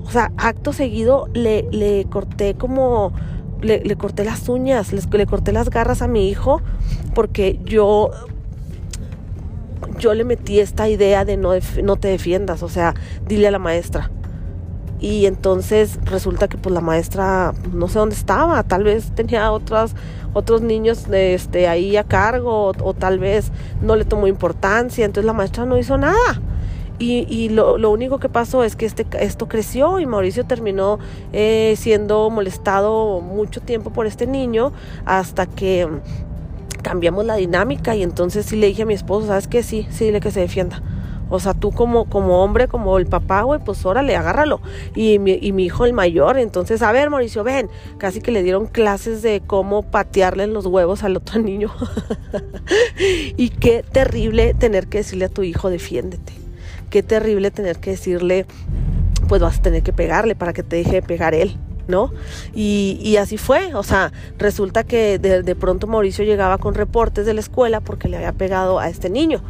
o 0.08 0.10
sea, 0.10 0.32
acto 0.38 0.72
seguido 0.72 1.28
le, 1.34 1.68
le 1.70 2.06
corté 2.06 2.56
como, 2.56 3.12
le, 3.62 3.82
le 3.82 3.96
corté 3.98 4.24
las 4.24 4.48
uñas, 4.48 4.94
le, 4.94 5.26
corté 5.26 5.52
las 5.52 5.70
garras 5.70 6.02
a 6.02 6.08
mi 6.08 6.30
hijo, 6.30 6.62
porque 7.14 7.60
yo, 7.66 8.12
yo 10.00 10.14
le 10.14 10.24
metí 10.24 10.62
esta 10.62 10.88
idea 10.88 11.26
de 11.26 11.36
no, 11.36 11.52
no 11.84 11.98
te 11.98 12.08
defiendas, 12.08 12.64
o 12.64 12.70
sea, 12.70 12.94
dile 13.28 13.50
a 13.50 13.52
la 13.52 13.60
maestra. 13.60 14.10
Y 15.02 15.26
entonces 15.26 16.00
resulta 16.06 16.48
que 16.48 16.58
pues 16.58 16.74
la 16.74 16.82
maestra 16.82 17.54
no 17.74 17.90
sé 17.90 18.00
dónde 18.00 18.16
estaba, 18.16 18.64
tal 18.64 18.86
vez 18.86 19.12
tenía 19.14 19.52
otros, 19.52 19.94
otros 20.34 20.62
niños 20.62 21.06
este, 21.12 21.68
ahí 21.68 21.98
a 21.98 22.06
cargo 22.06 22.70
o, 22.70 22.74
o 22.82 22.94
tal 22.94 23.20
vez 23.20 23.52
no 23.82 23.98
le 23.98 24.06
tomó 24.06 24.28
importancia, 24.28 25.04
entonces 25.04 25.26
la 25.26 25.34
maestra 25.34 25.66
no 25.66 25.78
hizo 25.78 25.98
nada. 25.98 26.42
Y, 27.00 27.28
y 27.30 27.50
lo, 27.50 27.78
lo, 27.78 27.92
único 27.92 28.18
que 28.18 28.28
pasó 28.28 28.64
es 28.64 28.76
que 28.76 28.88
este, 28.88 29.06
esto 29.20 29.48
creció 29.48 30.00
y 30.00 30.08
Mauricio 30.08 30.46
terminó 30.46 30.98
eh, 31.32 31.76
siendo 31.78 32.30
molestado 32.32 33.22
mucho 33.22 33.62
tiempo 33.62 33.92
por 33.92 34.08
este 34.08 34.26
niño 34.26 34.74
hasta 35.06 35.46
que 35.46 35.88
cambiamos 36.82 37.26
la 37.26 37.36
dinámica 37.36 37.96
y 37.96 38.02
entonces 38.02 38.48
sí 38.48 38.56
le 38.56 38.68
dije 38.68 38.84
a 38.84 38.86
mi 38.86 38.96
esposo, 38.96 39.28
¿sabes 39.28 39.48
qué? 39.48 39.62
Sí, 39.62 39.86
sí, 39.92 40.06
dile 40.06 40.22
que 40.22 40.32
se 40.32 40.40
defienda. 40.40 40.82
O 41.30 41.40
sea, 41.40 41.54
tú 41.54 41.72
como, 41.72 42.06
como 42.06 42.42
hombre, 42.42 42.68
como 42.68 42.98
el 42.98 43.06
papá, 43.06 43.42
güey, 43.42 43.60
pues 43.60 43.86
órale, 43.86 44.16
agárralo. 44.16 44.62
Y 44.96 45.20
mi, 45.20 45.38
y 45.42 45.52
mi 45.52 45.66
hijo 45.66 45.86
el 45.86 45.92
mayor, 45.92 46.38
entonces, 46.38 46.82
a 46.82 46.92
ver, 46.94 47.10
Mauricio, 47.10 47.44
ven. 47.44 47.70
Casi 47.98 48.22
que 48.22 48.32
le 48.32 48.44
dieron 48.44 48.66
clases 48.66 49.22
de 49.22 49.42
cómo 49.46 49.84
patearle 49.84 50.46
en 50.46 50.54
los 50.54 50.66
huevos 50.66 51.04
al 51.04 51.18
otro 51.18 51.40
niño. 51.42 51.70
y 53.36 53.50
qué 53.50 53.84
terrible 53.84 54.54
tener 54.54 54.88
que 54.88 55.00
decirle 55.00 55.26
a 55.26 55.30
tu 55.30 55.44
hijo, 55.44 55.70
defiéndete 55.70 56.37
qué 56.90 57.04
terrible 57.04 57.52
tener 57.52 57.78
que 57.78 57.92
decirle, 57.92 58.46
pues 59.28 59.42
vas 59.42 59.60
a 59.60 59.62
tener 59.62 59.84
que 59.84 59.94
pegarle 59.94 60.36
para 60.36 60.54
que 60.54 60.64
te 60.64 60.78
deje 60.78 60.94
de 60.94 61.02
pegar 61.02 61.34
él. 61.34 61.58
¿no? 61.88 62.12
Y, 62.54 63.16
así 63.16 63.38
fue, 63.38 63.74
o 63.74 63.82
sea, 63.82 64.12
resulta 64.38 64.84
que 64.84 65.20
de, 65.20 65.42
de, 65.42 65.56
pronto 65.56 65.88
Mauricio 65.88 66.26
llegaba 66.26 66.58
con 66.58 66.76
reportes 66.76 67.26
de 67.26 67.34
la 67.34 67.40
escuela 67.40 67.80
porque 67.80 68.10
le 68.10 68.18
había 68.18 68.34
pegado 68.34 68.80
a 68.80 68.90
este 68.90 69.10
niño. 69.10 69.42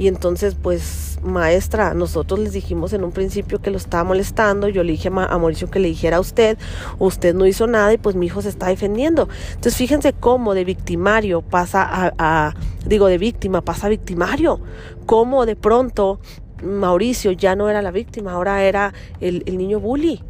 Y 0.00 0.08
entonces, 0.08 0.54
pues, 0.54 1.18
maestra, 1.22 1.92
nosotros 1.92 2.40
les 2.40 2.54
dijimos 2.54 2.94
en 2.94 3.04
un 3.04 3.12
principio 3.12 3.60
que 3.60 3.70
lo 3.70 3.76
estaba 3.76 4.02
molestando, 4.02 4.66
yo 4.68 4.82
le 4.82 4.92
dije 4.92 5.08
a 5.08 5.10
Mauricio 5.10 5.70
que 5.70 5.78
le 5.78 5.88
dijera 5.88 6.16
a 6.16 6.20
usted, 6.20 6.56
usted 6.98 7.34
no 7.34 7.44
hizo 7.44 7.66
nada 7.66 7.92
y 7.92 7.98
pues 7.98 8.16
mi 8.16 8.24
hijo 8.24 8.40
se 8.40 8.48
está 8.48 8.68
defendiendo. 8.68 9.28
Entonces, 9.48 9.76
fíjense 9.76 10.14
cómo 10.14 10.54
de 10.54 10.64
victimario 10.64 11.42
pasa 11.42 11.82
a, 11.82 12.14
a 12.18 12.54
digo, 12.86 13.08
de 13.08 13.18
víctima 13.18 13.60
pasa 13.60 13.88
a 13.88 13.90
victimario, 13.90 14.60
cómo 15.04 15.44
de 15.44 15.56
pronto 15.56 16.20
Mauricio 16.62 17.32
ya 17.32 17.56
no 17.56 17.68
era 17.68 17.82
la 17.82 17.90
víctima, 17.90 18.32
ahora 18.32 18.62
era 18.62 18.92
el, 19.20 19.44
niño 19.44 19.80
bully 19.80 20.22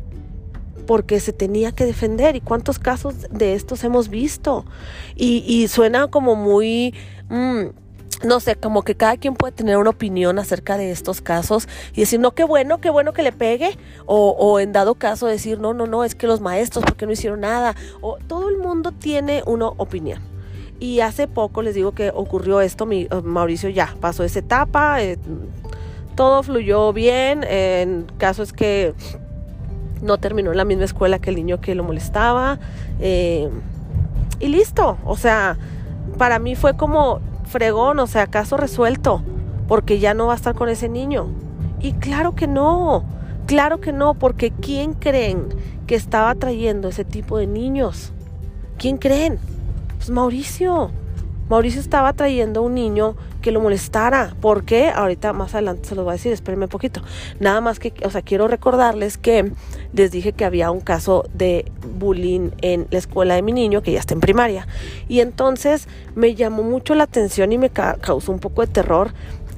porque 0.86 1.20
se 1.20 1.32
tenía 1.32 1.72
que 1.72 1.84
defender. 1.84 2.34
¿Y 2.34 2.40
cuántos 2.40 2.78
casos 2.78 3.14
de 3.30 3.54
estos 3.54 3.84
hemos 3.84 4.08
visto? 4.08 4.64
Y, 5.14 5.68
suena 5.68 6.08
como 6.08 6.34
muy... 6.34 6.94
Mm, 7.28 7.66
no 8.24 8.40
sé, 8.40 8.56
como 8.56 8.82
que 8.82 8.94
cada 8.94 9.16
quien 9.16 9.34
puede 9.34 9.52
tener 9.52 9.78
una 9.78 9.90
opinión 9.90 10.38
acerca 10.38 10.76
de 10.76 10.90
estos 10.90 11.20
casos 11.20 11.68
y 11.94 12.00
decir, 12.00 12.20
no, 12.20 12.32
qué 12.32 12.44
bueno, 12.44 12.78
qué 12.78 12.90
bueno 12.90 13.12
que 13.12 13.22
le 13.22 13.32
pegue, 13.32 13.78
o, 14.04 14.60
en 14.60 14.72
dado 14.72 14.94
caso 14.94 15.26
decir, 15.26 15.58
no, 15.58 15.72
no, 15.72 15.86
no, 15.86 16.04
es 16.04 16.14
que 16.14 16.26
los 16.26 16.40
maestros, 16.40 16.84
porque 16.84 17.06
no 17.06 17.12
hicieron 17.12 17.40
nada, 17.40 17.74
o 18.02 18.18
todo 18.26 18.50
el 18.50 18.58
mundo 18.58 18.92
tiene 18.92 19.42
una 19.46 19.68
opinión. 19.68 20.20
Y 20.80 21.00
hace 21.00 21.28
poco 21.28 21.62
les 21.62 21.74
digo 21.74 21.92
que 21.92 22.10
ocurrió 22.14 22.60
esto, 22.60 22.84
mi, 22.84 23.06
Mauricio 23.22 23.68
ya 23.68 23.94
pasó 24.00 24.24
esa 24.24 24.38
etapa, 24.38 25.02
eh, 25.02 25.18
todo 26.20 26.42
fluyó 26.42 26.92
bien. 26.92 27.46
En 27.48 28.04
caso 28.18 28.44
que 28.54 28.92
no 30.02 30.18
terminó 30.18 30.50
en 30.50 30.58
la 30.58 30.66
misma 30.66 30.84
escuela 30.84 31.18
que 31.18 31.30
el 31.30 31.36
niño 31.36 31.62
que 31.62 31.74
lo 31.74 31.82
molestaba. 31.82 32.58
Eh, 33.00 33.48
y 34.38 34.48
listo. 34.48 34.98
O 35.06 35.16
sea, 35.16 35.56
para 36.18 36.38
mí 36.38 36.56
fue 36.56 36.76
como 36.76 37.20
fregón, 37.46 38.00
o 38.00 38.06
sea, 38.06 38.26
caso 38.26 38.58
resuelto. 38.58 39.22
Porque 39.66 39.98
ya 39.98 40.12
no 40.12 40.26
va 40.26 40.34
a 40.34 40.36
estar 40.36 40.54
con 40.54 40.68
ese 40.68 40.90
niño. 40.90 41.28
Y 41.80 41.94
claro 41.94 42.34
que 42.34 42.46
no. 42.46 43.02
Claro 43.46 43.80
que 43.80 43.94
no, 43.94 44.12
porque 44.12 44.50
¿quién 44.50 44.92
creen 44.92 45.48
que 45.86 45.94
estaba 45.94 46.34
trayendo 46.34 46.88
ese 46.88 47.06
tipo 47.06 47.38
de 47.38 47.46
niños? 47.46 48.12
¿Quién 48.76 48.98
creen? 48.98 49.38
Pues 49.96 50.10
Mauricio. 50.10 50.90
Mauricio 51.50 51.80
estaba 51.80 52.12
trayendo 52.12 52.62
un 52.62 52.76
niño 52.76 53.16
que 53.42 53.50
lo 53.50 53.60
molestara. 53.60 54.36
¿Por 54.40 54.64
qué? 54.64 54.88
Ahorita 54.88 55.32
más 55.32 55.52
adelante 55.52 55.88
se 55.88 55.96
lo 55.96 56.04
voy 56.04 56.10
a 56.10 56.12
decir, 56.12 56.32
espérenme 56.32 56.66
un 56.66 56.70
poquito. 56.70 57.02
Nada 57.40 57.60
más 57.60 57.80
que, 57.80 57.92
o 58.04 58.10
sea, 58.10 58.22
quiero 58.22 58.46
recordarles 58.46 59.18
que 59.18 59.50
les 59.92 60.12
dije 60.12 60.32
que 60.32 60.44
había 60.44 60.70
un 60.70 60.80
caso 60.80 61.24
de 61.34 61.70
bullying 61.98 62.50
en 62.62 62.86
la 62.90 62.98
escuela 62.98 63.34
de 63.34 63.42
mi 63.42 63.50
niño, 63.50 63.82
que 63.82 63.90
ya 63.90 63.98
está 63.98 64.14
en 64.14 64.20
primaria. 64.20 64.68
Y 65.08 65.18
entonces 65.18 65.88
me 66.14 66.36
llamó 66.36 66.62
mucho 66.62 66.94
la 66.94 67.02
atención 67.02 67.50
y 67.50 67.58
me 67.58 67.70
causó 67.70 68.30
un 68.30 68.38
poco 68.38 68.60
de 68.64 68.68
terror 68.68 69.12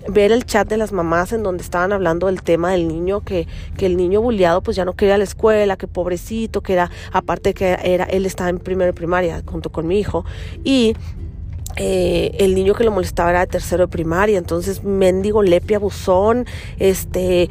ver 0.09 0.33
el 0.33 0.47
chat 0.47 0.67
de 0.67 0.79
las 0.79 0.93
mamás 0.93 1.35
en 1.35 1.43
donde 1.43 1.63
estaban 1.63 1.93
hablando 1.93 2.27
del 2.29 2.43
tema 2.43 2.73
del 2.73 2.89
niño, 2.89 3.21
que, 3.21 3.47
que 3.77 3.85
el 3.85 3.99
niño 3.99 4.23
bulliado 4.23 4.63
pues 4.63 4.79
ya 4.79 4.87
no 4.87 4.95
quería 4.95 5.19
la 5.19 5.25
escuela, 5.25 5.77
que 5.77 5.89
pobrecito, 5.89 6.63
que 6.63 6.73
era, 6.73 6.91
aparte 7.13 7.53
que 7.53 7.77
era, 7.85 8.05
él 8.05 8.25
estaba 8.25 8.49
en 8.49 8.59
primero 8.59 8.95
primaria 8.95 9.43
junto 9.45 9.71
con 9.71 9.87
mi 9.87 10.01
hijo, 10.01 10.25
y 10.65 10.97
eh, 11.77 12.37
el 12.39 12.55
niño 12.55 12.75
que 12.75 12.85
lo 12.85 12.91
molestaba 12.91 13.31
era 13.31 13.41
de 13.41 13.47
tercero 13.47 13.87
de 13.87 13.89
primaria, 13.89 14.39
entonces 14.39 14.85
mendigo 14.85 15.43
lepia 15.43 15.79
buzón, 15.79 16.47
este, 16.79 17.49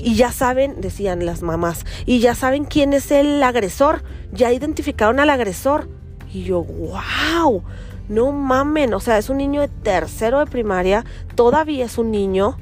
y 0.00 0.14
ya 0.14 0.32
saben, 0.32 0.80
decían 0.80 1.26
las 1.26 1.42
mamás, 1.42 1.84
y 2.06 2.20
ya 2.20 2.34
saben 2.34 2.64
quién 2.64 2.92
es 2.92 3.10
el 3.10 3.42
agresor, 3.42 4.02
ya 4.32 4.52
identificaron 4.52 5.20
al 5.20 5.30
agresor. 5.30 5.88
Y 6.32 6.44
yo, 6.44 6.64
wow, 6.64 7.62
no 8.08 8.32
mamen, 8.32 8.92
o 8.94 9.00
sea, 9.00 9.18
es 9.18 9.30
un 9.30 9.38
niño 9.38 9.60
de 9.60 9.68
tercero 9.68 10.40
de 10.40 10.46
primaria, 10.46 11.04
todavía 11.34 11.84
es 11.84 11.98
un 11.98 12.10
niño, 12.10 12.58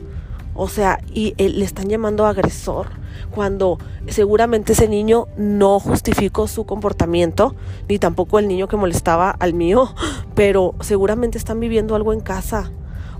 o 0.54 0.68
sea, 0.68 1.00
y 1.12 1.34
le 1.36 1.64
están 1.64 1.88
llamando 1.88 2.26
agresor 2.26 3.03
cuando 3.34 3.78
seguramente 4.08 4.72
ese 4.72 4.88
niño 4.88 5.26
no 5.36 5.80
justificó 5.80 6.46
su 6.46 6.64
comportamiento, 6.64 7.54
ni 7.88 7.98
tampoco 7.98 8.38
el 8.38 8.48
niño 8.48 8.68
que 8.68 8.76
molestaba 8.76 9.30
al 9.30 9.54
mío, 9.54 9.94
pero 10.34 10.74
seguramente 10.80 11.38
están 11.38 11.60
viviendo 11.60 11.96
algo 11.96 12.12
en 12.12 12.20
casa. 12.20 12.70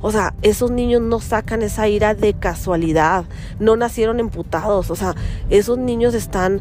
O 0.01 0.13
sea, 0.13 0.35
esos 0.43 0.71
niños 0.71 1.01
no 1.01 1.19
sacan 1.19 1.63
esa 1.63 1.89
ira 1.89 2.15
de 2.15 2.35
casualidad, 2.35 3.25
no 3.59 3.75
nacieron 3.75 4.21
emputados, 4.21 4.91
o 4.91 4.97
sea, 4.97 5.15
esos 5.49 5.79
niños 5.79 6.13
están 6.13 6.61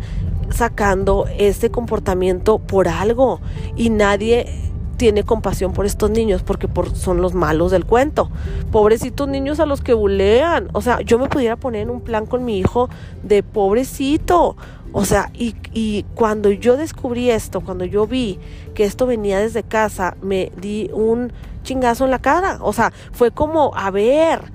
sacando 0.49 1.25
ese 1.37 1.69
comportamiento 1.69 2.59
por 2.59 2.87
algo 2.87 3.41
y 3.75 3.89
nadie 3.89 4.72
tiene 4.97 5.23
compasión 5.23 5.73
por 5.73 5.85
estos 5.85 6.09
niños 6.09 6.43
porque 6.43 6.67
por, 6.67 6.95
son 6.95 7.21
los 7.21 7.33
malos 7.33 7.71
del 7.71 7.85
cuento. 7.85 8.29
Pobrecitos 8.71 9.27
niños 9.27 9.59
a 9.59 9.65
los 9.65 9.81
que 9.81 9.93
bulean. 9.93 10.69
O 10.73 10.81
sea, 10.81 11.01
yo 11.01 11.19
me 11.19 11.29
pudiera 11.29 11.55
poner 11.55 11.81
en 11.81 11.89
un 11.89 12.01
plan 12.01 12.25
con 12.25 12.45
mi 12.45 12.59
hijo 12.59 12.89
de 13.23 13.43
pobrecito. 13.43 14.55
O 14.91 15.05
sea, 15.05 15.31
y, 15.33 15.55
y 15.73 16.03
cuando 16.15 16.51
yo 16.51 16.77
descubrí 16.77 17.31
esto, 17.31 17.61
cuando 17.61 17.85
yo 17.85 18.05
vi 18.05 18.39
que 18.75 18.83
esto 18.83 19.05
venía 19.05 19.39
desde 19.39 19.63
casa, 19.63 20.15
me 20.21 20.51
di 20.59 20.89
un 20.93 21.33
chingazo 21.63 22.05
en 22.05 22.11
la 22.11 22.19
cara. 22.19 22.59
O 22.61 22.73
sea, 22.73 22.93
fue 23.11 23.31
como, 23.31 23.71
a 23.75 23.89
ver, 23.89 24.51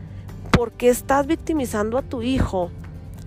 ¿por 0.52 0.72
qué 0.72 0.88
estás 0.88 1.26
victimizando 1.26 1.98
a 1.98 2.02
tu 2.02 2.22
hijo 2.22 2.70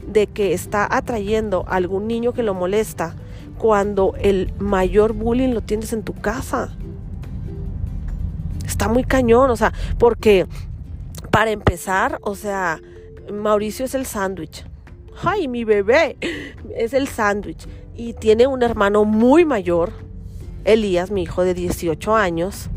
de 0.07 0.27
que 0.27 0.53
está 0.53 0.87
atrayendo 0.89 1.65
a 1.67 1.75
algún 1.75 2.07
niño 2.07 2.33
que 2.33 2.43
lo 2.43 2.53
molesta 2.53 3.15
cuando 3.57 4.15
el 4.19 4.53
mayor 4.57 5.13
bullying 5.13 5.53
lo 5.53 5.61
tienes 5.61 5.93
en 5.93 6.03
tu 6.03 6.13
casa? 6.13 6.75
Está 8.71 8.87
muy 8.87 9.03
cañón, 9.03 9.49
o 9.49 9.55
sea, 9.55 9.73
porque 9.99 10.47
para 11.29 11.51
empezar, 11.51 12.19
o 12.21 12.35
sea, 12.35 12.81
Mauricio 13.31 13.85
es 13.85 13.93
el 13.93 14.05
sándwich. 14.05 14.65
Ay, 15.23 15.47
mi 15.47 15.63
bebé 15.63 16.17
es 16.75 16.93
el 16.93 17.07
sándwich. 17.07 17.67
Y 17.95 18.13
tiene 18.13 18.47
un 18.47 18.63
hermano 18.63 19.05
muy 19.05 19.45
mayor, 19.45 19.91
Elías, 20.65 21.11
mi 21.11 21.23
hijo 21.23 21.43
de 21.43 21.53
18 21.53 22.15
años, 22.15 22.69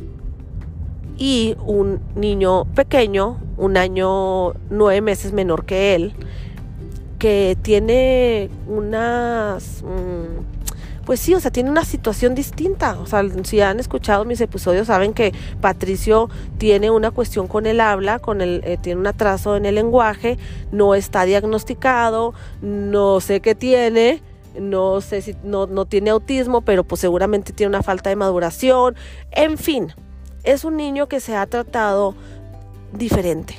y 1.16 1.56
un 1.64 2.00
niño 2.16 2.64
pequeño, 2.74 3.38
un 3.56 3.76
año 3.76 4.54
nueve 4.70 5.00
meses 5.00 5.32
menor 5.32 5.64
que 5.64 5.94
él, 5.94 6.12
que 7.18 7.56
tiene 7.62 8.50
unas... 8.66 9.82
Mm, 9.82 10.53
pues 11.04 11.20
sí, 11.20 11.34
o 11.34 11.40
sea, 11.40 11.50
tiene 11.50 11.70
una 11.70 11.84
situación 11.84 12.34
distinta. 12.34 12.98
O 12.98 13.06
sea, 13.06 13.22
si 13.44 13.60
han 13.60 13.80
escuchado 13.80 14.24
mis 14.24 14.40
episodios, 14.40 14.86
saben 14.86 15.12
que 15.12 15.32
Patricio 15.60 16.30
tiene 16.58 16.90
una 16.90 17.10
cuestión 17.10 17.46
con 17.46 17.66
el 17.66 17.80
habla, 17.80 18.18
con 18.18 18.40
el, 18.40 18.62
eh, 18.64 18.78
tiene 18.80 19.00
un 19.00 19.06
atraso 19.06 19.56
en 19.56 19.66
el 19.66 19.74
lenguaje, 19.74 20.38
no 20.72 20.94
está 20.94 21.24
diagnosticado, 21.24 22.34
no 22.62 23.20
sé 23.20 23.40
qué 23.40 23.54
tiene, 23.54 24.22
no 24.58 25.00
sé 25.00 25.22
si 25.22 25.36
no, 25.42 25.66
no 25.66 25.84
tiene 25.84 26.10
autismo, 26.10 26.62
pero 26.62 26.84
pues 26.84 27.00
seguramente 27.00 27.52
tiene 27.52 27.68
una 27.68 27.82
falta 27.82 28.10
de 28.10 28.16
maduración. 28.16 28.94
En 29.30 29.58
fin, 29.58 29.92
es 30.44 30.64
un 30.64 30.76
niño 30.76 31.08
que 31.08 31.20
se 31.20 31.36
ha 31.36 31.46
tratado 31.46 32.14
diferente 32.92 33.56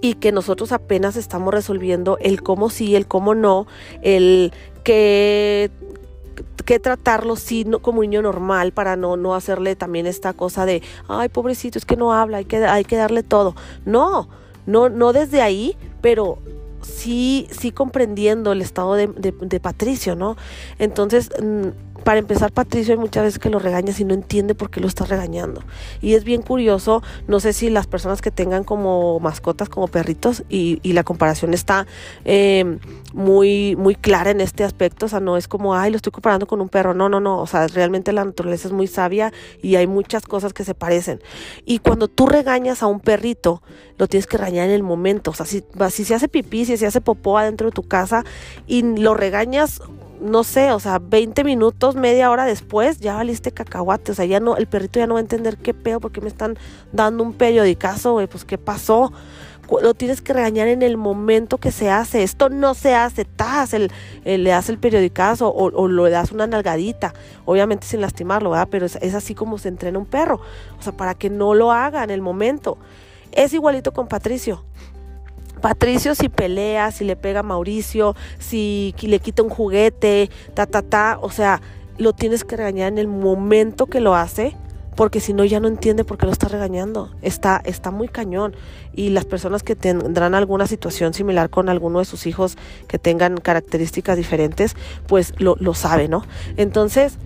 y 0.00 0.14
que 0.14 0.32
nosotros 0.32 0.72
apenas 0.72 1.16
estamos 1.16 1.52
resolviendo 1.52 2.18
el 2.20 2.42
cómo 2.42 2.70
sí, 2.70 2.94
el 2.94 3.06
cómo 3.06 3.34
no, 3.34 3.66
el 4.02 4.52
que 4.84 5.70
que 6.64 6.78
tratarlo 6.78 7.36
sí 7.36 7.64
como 7.80 8.00
un 8.00 8.10
niño 8.10 8.22
normal 8.22 8.72
para 8.72 8.96
no, 8.96 9.16
no 9.16 9.34
hacerle 9.34 9.76
también 9.76 10.06
esta 10.06 10.32
cosa 10.32 10.66
de, 10.66 10.82
ay, 11.08 11.28
pobrecito, 11.28 11.78
es 11.78 11.84
que 11.84 11.96
no 11.96 12.12
habla, 12.12 12.38
hay 12.38 12.44
que, 12.44 12.64
hay 12.64 12.84
que 12.84 12.96
darle 12.96 13.22
todo. 13.22 13.54
No, 13.84 14.28
no, 14.66 14.88
no 14.88 15.12
desde 15.12 15.42
ahí, 15.42 15.76
pero 16.00 16.38
sí, 16.86 17.48
sí 17.50 17.72
comprendiendo 17.72 18.52
el 18.52 18.62
estado 18.62 18.94
de, 18.94 19.08
de 19.08 19.60
Patricio, 19.60 20.14
¿no? 20.14 20.36
Entonces, 20.78 21.30
mm, 21.42 21.68
para 22.06 22.20
empezar, 22.20 22.52
Patricio 22.52 22.94
hay 22.94 23.00
muchas 23.00 23.24
veces 23.24 23.40
que 23.40 23.50
lo 23.50 23.58
regañas 23.58 23.98
y 23.98 24.04
no 24.04 24.14
entiende 24.14 24.54
por 24.54 24.70
qué 24.70 24.80
lo 24.80 24.86
estás 24.86 25.08
regañando. 25.08 25.64
Y 26.00 26.14
es 26.14 26.22
bien 26.22 26.40
curioso, 26.40 27.02
no 27.26 27.40
sé 27.40 27.52
si 27.52 27.68
las 27.68 27.88
personas 27.88 28.22
que 28.22 28.30
tengan 28.30 28.62
como 28.62 29.18
mascotas, 29.18 29.68
como 29.68 29.88
perritos, 29.88 30.44
y, 30.48 30.80
la 30.92 31.02
comparación 31.02 31.52
está 31.52 31.84
em, 32.24 32.78
muy, 33.12 33.74
muy 33.74 33.96
clara 33.96 34.30
en 34.30 34.40
este 34.40 34.62
aspecto, 34.62 35.06
o 35.06 35.08
sea, 35.08 35.18
no 35.18 35.36
es 35.36 35.48
como, 35.48 35.74
ay, 35.74 35.90
lo 35.90 35.96
estoy 35.96 36.12
comparando 36.12 36.46
con 36.46 36.60
un 36.60 36.68
perro, 36.68 36.94
no, 36.94 37.08
no, 37.08 37.18
no, 37.18 37.40
o 37.40 37.46
sea, 37.48 37.66
realmente 37.66 38.12
la 38.12 38.24
naturaleza 38.24 38.68
es 38.68 38.72
muy 38.72 38.86
sabia 38.86 39.32
y 39.60 39.74
hay 39.74 39.88
muchas 39.88 40.24
cosas 40.26 40.52
que 40.52 40.64
se 40.64 40.74
parecen. 40.74 41.20
Y 41.64 41.80
cuando 41.80 42.06
tú 42.06 42.26
regañas 42.26 42.84
a 42.84 42.86
un 42.86 43.00
perrito, 43.00 43.62
lo 43.98 44.06
tienes 44.06 44.28
que 44.28 44.38
regañar 44.38 44.68
en 44.68 44.74
el 44.74 44.84
momento, 44.84 45.32
o 45.32 45.34
sea, 45.34 45.44
si, 45.44 45.64
si 45.90 46.04
se 46.04 46.14
hace 46.14 46.28
pipí, 46.28 46.64
si 46.64 46.75
se 46.76 46.86
hace 46.86 47.00
popó 47.00 47.38
adentro 47.38 47.68
de 47.68 47.72
tu 47.72 47.82
casa 47.82 48.24
y 48.66 48.82
lo 48.82 49.14
regañas 49.14 49.80
no 50.20 50.44
sé, 50.44 50.72
o 50.72 50.80
sea, 50.80 50.98
20 50.98 51.44
minutos, 51.44 51.94
media 51.94 52.30
hora 52.30 52.44
después, 52.44 53.00
ya 53.00 53.14
valiste 53.14 53.52
cacahuate, 53.52 54.12
o 54.12 54.14
sea, 54.14 54.24
ya 54.24 54.40
no, 54.40 54.56
el 54.56 54.66
perrito 54.66 54.98
ya 54.98 55.06
no 55.06 55.14
va 55.14 55.20
a 55.20 55.22
entender 55.22 55.56
qué 55.56 55.74
pedo, 55.74 56.00
porque 56.00 56.20
me 56.20 56.28
están 56.28 56.58
dando 56.92 57.22
un 57.22 57.32
periodicazo, 57.32 58.12
güey, 58.12 58.26
pues 58.26 58.44
qué 58.44 58.58
pasó. 58.58 59.12
Lo 59.82 59.94
tienes 59.94 60.22
que 60.22 60.32
regañar 60.32 60.68
en 60.68 60.82
el 60.82 60.96
momento 60.96 61.58
que 61.58 61.72
se 61.72 61.90
hace. 61.90 62.22
Esto 62.22 62.50
no 62.50 62.74
se 62.74 62.94
hace, 62.94 63.24
tas, 63.24 63.74
el, 63.74 63.90
le 64.24 64.50
das 64.50 64.68
el 64.68 64.78
periodicazo 64.78 65.48
o, 65.48 65.72
o 65.74 65.88
le 65.88 66.10
das 66.10 66.30
una 66.30 66.46
nalgadita, 66.46 67.14
obviamente 67.44 67.84
sin 67.84 68.00
lastimarlo, 68.00 68.50
¿verdad? 68.50 68.68
Pero 68.70 68.86
es, 68.86 68.96
es 69.02 69.14
así 69.14 69.34
como 69.34 69.58
se 69.58 69.68
entrena 69.68 69.98
un 69.98 70.06
perro, 70.06 70.40
o 70.78 70.82
sea, 70.82 70.92
para 70.92 71.14
que 71.14 71.30
no 71.30 71.54
lo 71.54 71.72
haga 71.72 72.04
en 72.04 72.10
el 72.10 72.22
momento. 72.22 72.78
Es 73.32 73.52
igualito 73.52 73.92
con 73.92 74.06
Patricio. 74.06 74.64
Patricio 75.66 76.14
si 76.14 76.28
pelea, 76.28 76.92
si 76.92 77.02
le 77.02 77.16
pega 77.16 77.40
a 77.40 77.42
Mauricio, 77.42 78.14
si 78.38 78.94
le 79.02 79.18
quita 79.18 79.42
un 79.42 79.48
juguete, 79.48 80.30
ta, 80.54 80.64
ta, 80.64 80.82
ta, 80.82 81.18
o 81.20 81.28
sea, 81.28 81.60
lo 81.98 82.12
tienes 82.12 82.44
que 82.44 82.56
regañar 82.56 82.92
en 82.92 82.98
el 82.98 83.08
momento 83.08 83.86
que 83.86 83.98
lo 83.98 84.14
hace, 84.14 84.54
porque 84.94 85.18
si 85.18 85.32
no 85.32 85.44
ya 85.44 85.58
no 85.58 85.66
entiende 85.66 86.04
por 86.04 86.18
qué 86.18 86.26
lo 86.26 86.30
está 86.30 86.46
regañando. 86.46 87.10
Está, 87.20 87.60
está 87.64 87.90
muy 87.90 88.06
cañón. 88.06 88.54
Y 88.94 89.08
las 89.08 89.24
personas 89.24 89.64
que 89.64 89.74
tendrán 89.74 90.36
alguna 90.36 90.68
situación 90.68 91.14
similar 91.14 91.50
con 91.50 91.68
alguno 91.68 91.98
de 91.98 92.04
sus 92.04 92.28
hijos 92.28 92.56
que 92.86 93.00
tengan 93.00 93.36
características 93.36 94.16
diferentes, 94.16 94.76
pues 95.08 95.34
lo, 95.38 95.56
lo 95.58 95.74
sabe, 95.74 96.06
¿no? 96.06 96.24
Entonces, 96.56 97.18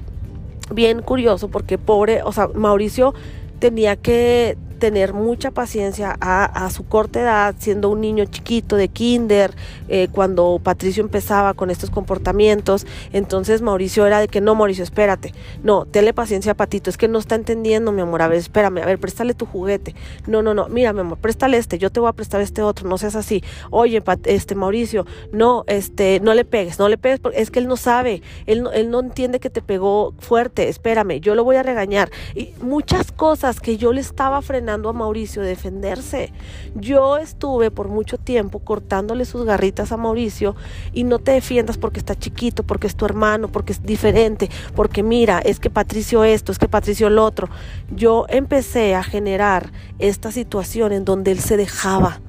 bien 0.73 1.03
curioso, 1.03 1.49
porque 1.49 1.77
pobre, 1.77 2.23
o 2.23 2.33
sea, 2.33 2.49
Mauricio 2.55 3.13
tenía 3.59 3.97
que 3.97 4.57
tener 4.81 5.15
mucha 5.15 5.53
paciencia 5.53 6.17
a, 6.21 6.69
su 6.71 6.87
corta 6.87 7.21
edad, 7.21 7.55
siendo 7.59 7.91
un 7.91 8.01
niño 8.01 8.25
chiquito 8.25 8.75
de 8.75 8.89
kinder, 8.89 9.55
eh, 9.89 10.09
cuando 10.11 10.61
Patricio 10.61 11.05
empezaba 11.05 11.55
con 11.55 11.71
estos 11.71 11.91
comportamientos. 11.91 12.87
Entonces 13.13 13.63
Mauricio 13.63 14.07
era 14.07 14.19
de 14.19 14.27
que 14.27 14.41
no, 14.41 14.57
Mauricio, 14.57 14.83
espérate. 14.83 15.33
No, 15.63 15.85
tenle 15.85 16.13
paciencia 16.13 16.53
a 16.53 16.55
Patito, 16.57 16.91
es 16.91 16.97
que 16.97 17.07
no 17.07 17.19
está 17.19 17.37
entendiendo, 17.37 17.93
mi 17.93 18.01
amor. 18.01 18.23
A 18.23 18.29
ver, 18.29 18.39
espérame, 18.39 18.79
a 18.79 18.87
ver, 18.87 18.99
préstale 18.99 19.35
tu 19.35 19.47
juguete. 19.47 19.95
No, 20.27 20.43
no, 20.43 20.55
no, 20.55 20.69
mira, 20.69 20.93
mi 20.93 21.01
amor, 21.01 21.19
préstale 21.19 21.59
este, 21.59 21.79
yo 21.79 21.91
te 21.91 22.01
voy 22.01 22.09
a 22.09 22.13
prestar 22.13 22.41
este 22.41 22.63
otro, 22.63 22.89
no 22.89 22.99
seas 22.99 23.15
así. 23.15 23.45
Oye, 23.71 24.03
este 24.25 24.55
Mauricio, 24.55 25.07
no, 25.31 25.65
este, 25.67 26.19
no 26.21 26.35
le 26.35 26.45
pegues, 26.45 26.79
no 26.79 26.89
le 26.89 26.97
pegues, 26.97 27.21
porque 27.21 27.41
es 27.41 27.51
que 27.51 27.59
él 27.59 27.69
no 27.69 27.77
sabe, 27.77 28.23
él 28.47 28.65
él 28.73 28.91
no 28.91 29.01
entiende 29.01 29.41
que 29.41 29.51
te 29.51 29.63
pegó 29.63 30.15
fuerte, 30.19 30.69
espérame, 30.69 31.21
yo 31.21 31.35
lo 31.35 31.45
voy 31.45 31.57
a 31.57 31.63
regañar. 31.63 32.11
Y 32.35 32.55
muchas 32.63 33.13
cosas 33.13 33.61
que 33.61 33.77
yo 33.77 33.93
le 33.93 34.01
estaba 34.01 34.41
frenando 34.41 34.70
a 34.71 34.93
Mauricio 34.93 35.43
defenderse. 35.43 36.33
Yo 36.75 37.19
estuve 37.19 37.71
por 37.71 37.89
mucho 37.89 38.19
tiempo 38.19 38.61
cortándole 38.61 39.25
sus 39.25 39.45
garritas 39.45 39.93
a 39.93 39.97
Mauricio 39.97 40.55
y 40.93 41.05
no 41.05 41.19
te 41.19 41.33
defiendas 41.33 41.77
porque 41.77 41.99
está 41.99 42.15
chiquito, 42.15 42.63
porque 42.63 42.87
es 42.87 42.97
tu 42.97 43.05
hermano, 43.05 43.49
porque 43.49 43.73
es 43.73 43.83
diferente, 43.83 44.49
porque 44.77 45.03
mira, 45.03 45.41
es 45.41 45.59
que 45.59 45.71
Patricio 45.71 46.25
esto, 46.25 46.53
es 46.53 46.59
que 46.59 46.69
Patricio 46.69 47.11
lo 47.11 47.25
otro. 47.25 47.49
Yo 47.91 48.27
empecé 48.29 48.95
a 48.95 49.03
generar 49.03 49.73
esta 49.99 50.31
situación 50.31 50.93
en 50.93 51.05
donde 51.05 51.33
él 51.33 51.41
se 51.41 51.57
dejaba 51.57 52.21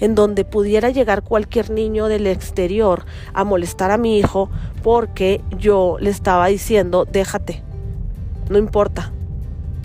en 0.00 0.14
donde 0.14 0.44
pudiera 0.44 0.90
llegar 0.90 1.22
cualquier 1.22 1.70
niño 1.70 2.06
del 2.06 2.28
exterior 2.28 3.04
a 3.34 3.42
molestar 3.42 3.90
a 3.90 3.98
mi 3.98 4.16
hijo 4.16 4.48
porque 4.84 5.40
yo 5.58 5.96
le 5.98 6.10
estaba 6.10 6.46
diciendo, 6.46 7.04
déjate, 7.04 7.62
no 8.48 8.58
importa, 8.58 9.12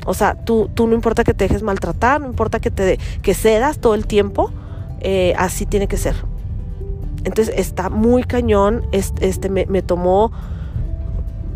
o 0.05 0.13
sea, 0.13 0.36
tú, 0.36 0.69
tú 0.74 0.88
no 0.88 0.95
importa 0.95 1.24
que 1.24 1.33
te 1.33 1.45
dejes 1.45 1.63
maltratar, 1.63 2.22
no 2.22 2.27
importa 2.27 2.60
que 2.60 2.72
te 2.72 3.00
que 3.22 3.33
cedas 3.33 3.79
todo 3.79 3.95
el 3.95 4.05
tiempo, 4.05 4.51
eh, 5.00 5.33
así 5.38 5.65
tiene 5.65 5.88
que 5.88 5.98
ser. 5.98 6.15
Entonces 7.24 7.53
está 7.57 7.89
muy 7.89 8.24
cañón, 8.24 8.86
este, 8.91 9.50
me, 9.50 9.81
tomó 9.81 10.31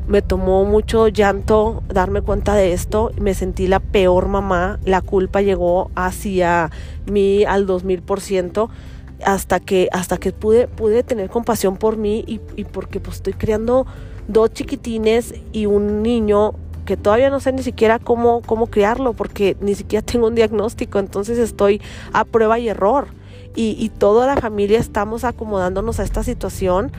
me 0.07 0.21
tomó 0.21 0.63
mucho 0.63 1.09
llanto 1.09 1.83
darme 1.89 2.21
cuenta 2.21 2.55
de 2.55 2.71
esto. 2.71 3.11
Me 3.19 3.33
sentí 3.33 3.67
la 3.67 3.81
peor 3.81 4.29
mamá. 4.29 4.79
La 4.85 5.01
culpa 5.01 5.41
llegó 5.41 5.91
hacia 5.95 6.71
mí 7.05 7.43
al 7.43 7.67
2000% 7.67 8.69
hasta 9.25 9.59
que, 9.59 9.89
hasta 9.91 10.17
que 10.17 10.31
pude, 10.31 10.69
pude 10.69 11.03
tener 11.03 11.29
compasión 11.29 11.75
por 11.75 11.97
mí 11.97 12.23
y, 12.25 12.39
y 12.55 12.63
porque 12.63 13.01
pues 13.01 13.17
estoy 13.17 13.33
criando 13.33 13.85
dos 14.29 14.53
chiquitines 14.53 15.33
y 15.51 15.65
un 15.65 16.01
niño 16.03 16.53
que 16.87 16.97
todavía 16.97 17.29
no 17.29 17.39
sé 17.39 17.51
ni 17.51 17.61
siquiera 17.61 17.99
cómo, 17.99 18.41
cómo 18.41 18.67
criarlo 18.67 19.13
porque 19.13 19.57
ni 19.59 19.75
siquiera 19.75 20.03
tengo 20.03 20.25
un 20.27 20.35
diagnóstico. 20.35 20.97
Entonces 20.97 21.37
estoy 21.37 21.81
a 22.13 22.25
prueba 22.25 22.57
y 22.57 22.69
error. 22.69 23.09
Y, 23.55 23.75
y 23.79 23.89
toda 23.89 24.25
la 24.25 24.37
familia 24.37 24.79
estamos 24.79 25.23
acomodándonos 25.23 25.99
a 25.99 26.03
esta 26.03 26.23
situación 26.23 26.91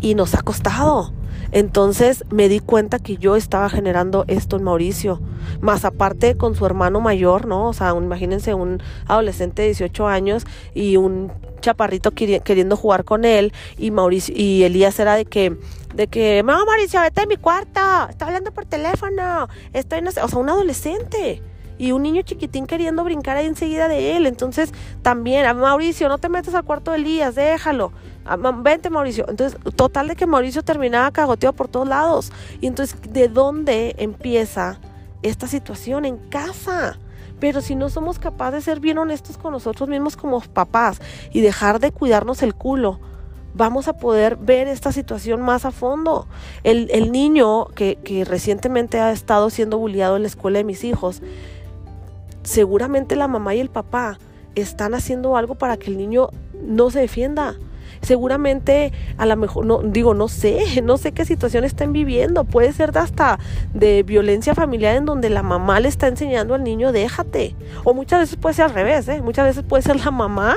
y 0.00 0.14
nos 0.14 0.34
ha 0.34 0.42
costado 0.42 1.12
entonces 1.52 2.24
me 2.30 2.48
di 2.48 2.60
cuenta 2.60 2.98
que 2.98 3.18
yo 3.18 3.36
estaba 3.36 3.68
generando 3.68 4.24
esto 4.26 4.56
en 4.56 4.64
Mauricio. 4.64 5.20
Más 5.60 5.84
aparte 5.84 6.36
con 6.36 6.54
su 6.54 6.64
hermano 6.64 7.00
mayor, 7.00 7.46
¿no? 7.46 7.68
O 7.68 7.72
sea, 7.74 7.90
imagínense 7.90 8.54
un 8.54 8.82
adolescente 9.06 9.62
de 9.62 9.68
18 9.68 10.08
años 10.08 10.44
y 10.74 10.96
un 10.96 11.30
chaparrito 11.60 12.10
queriendo 12.10 12.76
jugar 12.76 13.04
con 13.04 13.24
él 13.24 13.52
y 13.78 13.92
Mauricio 13.92 14.34
y 14.36 14.64
Elías 14.64 14.98
era 14.98 15.14
de 15.14 15.26
que 15.26 15.56
de 15.94 16.06
que, 16.06 16.42
"No, 16.42 16.64
Mauricio, 16.64 17.00
vete 17.00 17.22
a 17.22 17.26
mi 17.26 17.36
cuarto, 17.36 17.80
está 18.08 18.26
hablando 18.26 18.52
por 18.52 18.64
teléfono." 18.64 19.48
Estoy 19.72 20.00
sé, 20.10 20.20
o 20.22 20.28
sea, 20.28 20.38
un 20.38 20.48
adolescente 20.48 21.42
y 21.78 21.92
un 21.92 22.02
niño 22.02 22.22
chiquitín 22.22 22.66
queriendo 22.66 23.02
brincar 23.02 23.36
ahí 23.36 23.46
enseguida 23.46 23.88
de 23.88 24.16
él. 24.16 24.26
Entonces, 24.26 24.72
también, 25.02 25.46
a 25.46 25.54
Mauricio, 25.54 26.08
no 26.08 26.18
te 26.18 26.28
metas 26.28 26.54
al 26.54 26.64
cuarto 26.64 26.92
de 26.92 26.98
Elías, 26.98 27.34
déjalo. 27.34 27.92
Vente, 28.62 28.88
Mauricio. 28.88 29.26
Entonces, 29.28 29.58
total 29.74 30.06
de 30.06 30.14
que 30.14 30.26
Mauricio 30.26 30.62
terminaba 30.62 31.10
cagoteado 31.10 31.54
por 31.54 31.68
todos 31.68 31.88
lados. 31.88 32.32
Y 32.60 32.68
entonces, 32.68 32.96
¿de 33.12 33.28
dónde 33.28 33.96
empieza 33.98 34.78
esta 35.22 35.48
situación? 35.48 36.04
En 36.04 36.18
casa. 36.18 36.98
Pero 37.40 37.60
si 37.60 37.74
no 37.74 37.88
somos 37.88 38.20
capaces 38.20 38.54
de 38.54 38.60
ser 38.60 38.78
bien 38.78 38.98
honestos 38.98 39.36
con 39.36 39.52
nosotros 39.52 39.88
mismos 39.88 40.16
como 40.16 40.40
papás 40.40 41.00
y 41.32 41.40
dejar 41.40 41.80
de 41.80 41.90
cuidarnos 41.90 42.44
el 42.44 42.54
culo, 42.54 43.00
vamos 43.54 43.88
a 43.88 43.94
poder 43.94 44.36
ver 44.36 44.68
esta 44.68 44.92
situación 44.92 45.42
más 45.42 45.64
a 45.64 45.70
fondo. 45.70 46.26
El, 46.64 47.12
niño 47.12 47.66
que, 47.74 47.96
que 47.96 48.24
recientemente 48.24 49.00
ha 49.00 49.12
estado 49.12 49.50
siendo 49.50 49.78
bulliado 49.78 50.16
en 50.16 50.22
la 50.22 50.28
escuela 50.28 50.58
de 50.58 50.64
mis 50.64 50.84
hijos, 50.84 51.22
seguramente 52.42 53.16
la 53.16 53.28
mamá 53.28 53.54
y 53.54 53.60
el 53.60 53.70
papá 53.70 54.18
están 54.54 54.94
haciendo 54.94 55.36
algo 55.36 55.54
para 55.54 55.76
que 55.76 55.90
el 55.90 55.96
niño 55.96 56.28
no 56.62 56.90
se 56.90 57.00
defienda 57.00 57.56
seguramente 58.02 58.92
a 59.16 59.26
lo 59.26 59.36
mejor, 59.36 59.64
no, 59.64 59.78
digo, 59.82 60.12
no 60.12 60.28
sé, 60.28 60.82
no 60.82 60.98
sé 60.98 61.12
qué 61.12 61.24
situación 61.24 61.64
estén 61.64 61.92
viviendo, 61.92 62.44
puede 62.44 62.72
ser 62.72 62.92
de 62.92 63.00
hasta 63.00 63.38
de 63.72 64.02
violencia 64.02 64.54
familiar 64.54 64.96
en 64.96 65.04
donde 65.04 65.30
la 65.30 65.42
mamá 65.42 65.80
le 65.80 65.88
está 65.88 66.08
enseñando 66.08 66.54
al 66.54 66.64
niño, 66.64 66.92
déjate, 66.92 67.56
o 67.84 67.94
muchas 67.94 68.20
veces 68.20 68.36
puede 68.36 68.54
ser 68.54 68.66
al 68.66 68.74
revés, 68.74 69.08
¿eh? 69.08 69.22
muchas 69.22 69.46
veces 69.46 69.64
puede 69.66 69.82
ser 69.82 70.04
la 70.04 70.10
mamá 70.10 70.56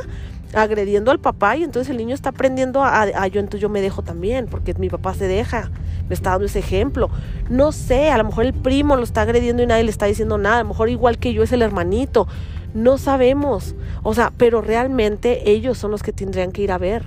agrediendo 0.55 1.11
al 1.11 1.19
papá 1.19 1.57
y 1.57 1.63
entonces 1.63 1.91
el 1.91 1.97
niño 1.97 2.15
está 2.15 2.29
aprendiendo 2.29 2.83
a, 2.83 3.01
a, 3.01 3.27
yo 3.27 3.39
entonces 3.39 3.61
yo 3.61 3.69
me 3.69 3.81
dejo 3.81 4.01
también 4.01 4.47
porque 4.47 4.73
mi 4.75 4.89
papá 4.89 5.13
se 5.13 5.27
deja 5.27 5.71
me 6.07 6.15
está 6.15 6.31
dando 6.31 6.45
ese 6.45 6.59
ejemplo 6.59 7.09
no 7.49 7.71
sé 7.71 8.09
a 8.09 8.17
lo 8.17 8.23
mejor 8.23 8.45
el 8.45 8.53
primo 8.53 8.95
lo 8.95 9.03
está 9.03 9.21
agrediendo 9.21 9.63
y 9.63 9.67
nadie 9.67 9.83
le 9.83 9.91
está 9.91 10.05
diciendo 10.05 10.37
nada 10.37 10.57
a 10.57 10.63
lo 10.63 10.69
mejor 10.69 10.89
igual 10.89 11.17
que 11.17 11.33
yo 11.33 11.43
es 11.43 11.51
el 11.51 11.61
hermanito 11.61 12.27
no 12.73 12.97
sabemos 12.97 13.75
o 14.03 14.13
sea 14.13 14.31
pero 14.37 14.61
realmente 14.61 15.49
ellos 15.51 15.77
son 15.77 15.91
los 15.91 16.03
que 16.03 16.13
tendrían 16.13 16.51
que 16.51 16.61
ir 16.61 16.71
a 16.71 16.77
ver 16.77 17.03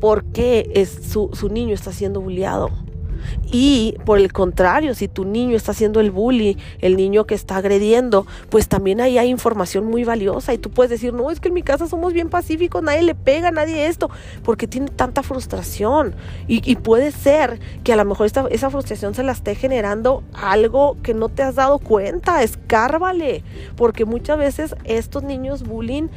por 0.00 0.24
qué 0.24 0.70
es 0.74 0.90
su, 1.10 1.30
su 1.32 1.48
niño 1.48 1.74
está 1.74 1.92
siendo 1.92 2.20
bulliado. 2.20 2.70
Y 3.50 3.96
por 4.04 4.18
el 4.18 4.32
contrario, 4.32 4.94
si 4.94 5.08
tu 5.08 5.24
niño 5.24 5.56
está 5.56 5.72
haciendo 5.72 6.00
el 6.00 6.10
bully, 6.10 6.56
el 6.80 6.96
niño 6.96 7.24
que 7.24 7.34
está 7.34 7.56
agrediendo, 7.56 8.26
pues 8.50 8.68
también 8.68 9.00
ahí 9.00 9.18
hay 9.18 9.28
información 9.28 9.86
muy 9.86 10.04
valiosa 10.04 10.52
y 10.54 10.58
tú 10.58 10.70
puedes 10.70 10.90
decir, 10.90 11.12
no, 11.12 11.30
es 11.30 11.40
que 11.40 11.48
en 11.48 11.54
mi 11.54 11.62
casa 11.62 11.86
somos 11.86 12.12
bien 12.12 12.28
pacíficos, 12.28 12.82
nadie 12.82 13.02
le 13.02 13.14
pega, 13.14 13.50
nadie 13.50 13.86
esto, 13.86 14.10
porque 14.42 14.66
tiene 14.66 14.88
tanta 14.88 15.22
frustración. 15.22 16.14
Y, 16.48 16.68
y 16.70 16.76
puede 16.76 17.12
ser 17.12 17.60
que 17.84 17.92
a 17.92 17.96
lo 17.96 18.04
mejor 18.04 18.26
esta, 18.26 18.46
esa 18.50 18.70
frustración 18.70 19.14
se 19.14 19.22
la 19.22 19.32
esté 19.32 19.54
generando 19.54 20.22
algo 20.32 20.96
que 21.02 21.14
no 21.14 21.28
te 21.28 21.42
has 21.42 21.54
dado 21.54 21.78
cuenta, 21.78 22.42
escárvale, 22.42 23.42
porque 23.76 24.04
muchas 24.04 24.38
veces 24.38 24.74
estos 24.84 25.22
niños 25.22 25.62
bullying 25.64 26.08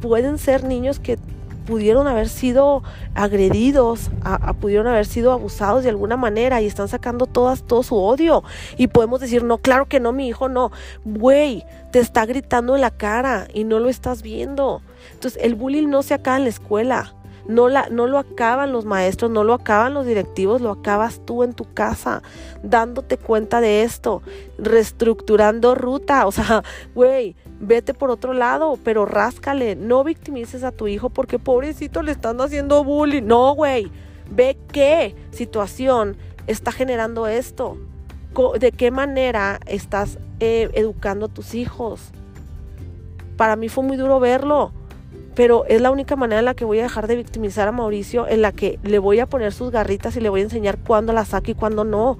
pueden 0.00 0.38
ser 0.38 0.64
niños 0.64 0.98
que 0.98 1.18
pudieron 1.66 2.06
haber 2.06 2.30
sido 2.30 2.82
agredidos, 3.14 4.10
a, 4.22 4.54
pudieron 4.54 4.86
haber 4.86 5.04
sido 5.04 5.32
abusados 5.32 5.82
de 5.82 5.90
alguna 5.90 6.16
manera 6.16 6.62
y 6.62 6.66
están 6.66 6.88
sacando 6.88 7.26
todas, 7.26 7.64
todo 7.64 7.82
su 7.82 7.96
odio. 7.96 8.42
Y 8.78 8.86
podemos 8.86 9.20
decir, 9.20 9.44
no, 9.44 9.58
claro 9.58 9.86
que 9.86 10.00
no, 10.00 10.12
mi 10.12 10.28
hijo 10.28 10.48
no. 10.48 10.72
Güey, 11.04 11.64
te 11.90 11.98
está 11.98 12.24
gritando 12.24 12.74
en 12.74 12.80
la 12.80 12.90
cara 12.90 13.48
y 13.52 13.64
no 13.64 13.78
lo 13.78 13.90
estás 13.90 14.22
viendo. 14.22 14.80
Entonces, 15.12 15.42
el 15.42 15.54
bullying 15.54 15.88
no 15.88 16.02
se 16.02 16.14
acaba 16.14 16.38
en 16.38 16.44
la 16.44 16.50
escuela. 16.50 17.14
No, 17.48 17.68
la, 17.68 17.88
no 17.90 18.06
lo 18.06 18.18
acaban 18.18 18.72
los 18.72 18.84
maestros, 18.84 19.30
no 19.30 19.44
lo 19.44 19.54
acaban 19.54 19.94
los 19.94 20.04
directivos, 20.04 20.60
lo 20.60 20.70
acabas 20.70 21.20
tú 21.24 21.44
en 21.44 21.54
tu 21.54 21.72
casa, 21.72 22.22
dándote 22.62 23.18
cuenta 23.18 23.60
de 23.60 23.82
esto, 23.82 24.22
reestructurando 24.58 25.74
ruta. 25.74 26.26
O 26.26 26.32
sea, 26.32 26.62
güey, 26.94 27.36
vete 27.60 27.94
por 27.94 28.10
otro 28.10 28.32
lado, 28.32 28.78
pero 28.82 29.06
ráscale, 29.06 29.76
no 29.76 30.02
victimices 30.04 30.64
a 30.64 30.72
tu 30.72 30.88
hijo 30.88 31.10
porque 31.10 31.38
pobrecito 31.38 32.02
le 32.02 32.12
están 32.12 32.40
haciendo 32.40 32.82
bullying. 32.82 33.22
No, 33.22 33.54
güey, 33.54 33.90
ve 34.30 34.58
qué 34.72 35.14
situación 35.30 36.16
está 36.46 36.72
generando 36.72 37.26
esto, 37.26 37.78
de 38.58 38.72
qué 38.72 38.90
manera 38.90 39.60
estás 39.66 40.18
eh, 40.40 40.68
educando 40.74 41.26
a 41.26 41.28
tus 41.28 41.54
hijos. 41.54 42.10
Para 43.36 43.56
mí 43.56 43.68
fue 43.68 43.84
muy 43.84 43.96
duro 43.96 44.20
verlo, 44.20 44.72
pero 45.36 45.64
es 45.66 45.80
la 45.80 45.92
única 45.92 46.16
manera 46.16 46.40
en 46.40 46.46
la 46.46 46.54
que 46.54 46.64
voy 46.64 46.80
a 46.80 46.82
dejar 46.82 47.06
de 47.06 47.14
victimizar 47.14 47.68
a 47.68 47.72
Mauricio, 47.72 48.26
en 48.26 48.42
la 48.42 48.50
que 48.50 48.80
le 48.82 48.98
voy 48.98 49.20
a 49.20 49.26
poner 49.26 49.52
sus 49.52 49.70
garritas 49.70 50.16
y 50.16 50.20
le 50.20 50.30
voy 50.30 50.40
a 50.40 50.44
enseñar 50.44 50.78
cuándo 50.78 51.12
las 51.12 51.28
saca 51.28 51.52
y 51.52 51.54
cuándo 51.54 51.84
no 51.84 52.18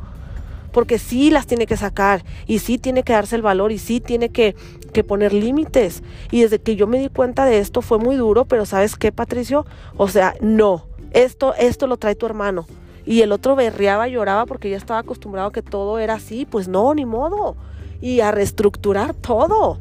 porque 0.76 0.98
sí 0.98 1.30
las 1.30 1.46
tiene 1.46 1.64
que 1.64 1.78
sacar 1.78 2.22
y 2.46 2.58
sí 2.58 2.76
tiene 2.76 3.02
que 3.02 3.14
darse 3.14 3.34
el 3.34 3.40
valor 3.40 3.72
y 3.72 3.78
sí 3.78 3.98
tiene 3.98 4.28
que, 4.28 4.54
que 4.92 5.02
poner 5.02 5.32
límites. 5.32 6.02
Y 6.30 6.42
desde 6.42 6.58
que 6.58 6.76
yo 6.76 6.86
me 6.86 6.98
di 6.98 7.08
cuenta 7.08 7.46
de 7.46 7.60
esto 7.60 7.80
fue 7.80 7.98
muy 7.98 8.16
duro, 8.16 8.44
pero 8.44 8.66
¿sabes 8.66 8.94
qué, 8.94 9.10
Patricio? 9.10 9.64
O 9.96 10.08
sea, 10.08 10.34
no, 10.42 10.84
esto, 11.12 11.54
esto 11.54 11.86
lo 11.86 11.96
trae 11.96 12.14
tu 12.14 12.26
hermano. 12.26 12.66
Y 13.06 13.22
el 13.22 13.32
otro 13.32 13.56
berreaba, 13.56 14.06
lloraba 14.06 14.44
porque 14.44 14.68
ya 14.68 14.76
estaba 14.76 15.00
acostumbrado 15.00 15.48
a 15.48 15.52
que 15.52 15.62
todo 15.62 15.98
era 15.98 16.12
así. 16.12 16.44
Pues 16.44 16.68
no, 16.68 16.92
ni 16.92 17.06
modo. 17.06 17.56
Y 18.02 18.20
a 18.20 18.30
reestructurar 18.30 19.14
todo. 19.14 19.78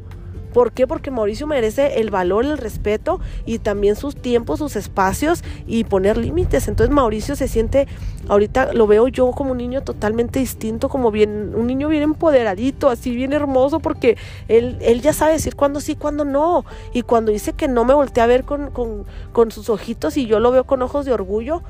¿Por 0.56 0.72
qué? 0.72 0.86
Porque 0.86 1.10
Mauricio 1.10 1.46
merece 1.46 2.00
el 2.00 2.08
valor, 2.08 2.46
el 2.46 2.56
respeto 2.56 3.20
y 3.44 3.58
también 3.58 3.94
sus 3.94 4.16
tiempos, 4.16 4.60
sus 4.60 4.74
espacios 4.74 5.44
y 5.66 5.84
poner 5.84 6.16
límites. 6.16 6.66
Entonces 6.66 6.94
Mauricio 6.94 7.36
se 7.36 7.46
siente, 7.46 7.86
ahorita 8.26 8.72
lo 8.72 8.86
veo 8.86 9.06
yo 9.08 9.32
como 9.32 9.50
un 9.50 9.58
niño 9.58 9.82
totalmente 9.82 10.38
distinto, 10.38 10.88
como 10.88 11.10
bien, 11.10 11.52
un 11.54 11.66
niño 11.66 11.88
bien 11.88 12.04
empoderadito, 12.04 12.88
así 12.88 13.14
bien 13.14 13.34
hermoso, 13.34 13.80
porque 13.80 14.16
él, 14.48 14.78
él 14.80 15.02
ya 15.02 15.12
sabe 15.12 15.32
decir 15.32 15.56
cuándo 15.56 15.78
sí, 15.82 15.94
cuándo 15.94 16.24
no. 16.24 16.64
Y 16.94 17.02
cuando 17.02 17.32
dice 17.32 17.52
que 17.52 17.68
no 17.68 17.84
me 17.84 17.92
volteé 17.92 18.22
a 18.22 18.26
ver 18.26 18.44
con, 18.44 18.70
con, 18.70 19.04
con 19.34 19.50
sus 19.50 19.68
ojitos 19.68 20.16
y 20.16 20.24
yo 20.24 20.40
lo 20.40 20.52
veo 20.52 20.64
con 20.64 20.80
ojos 20.80 21.04
de 21.04 21.12
orgullo, 21.12 21.64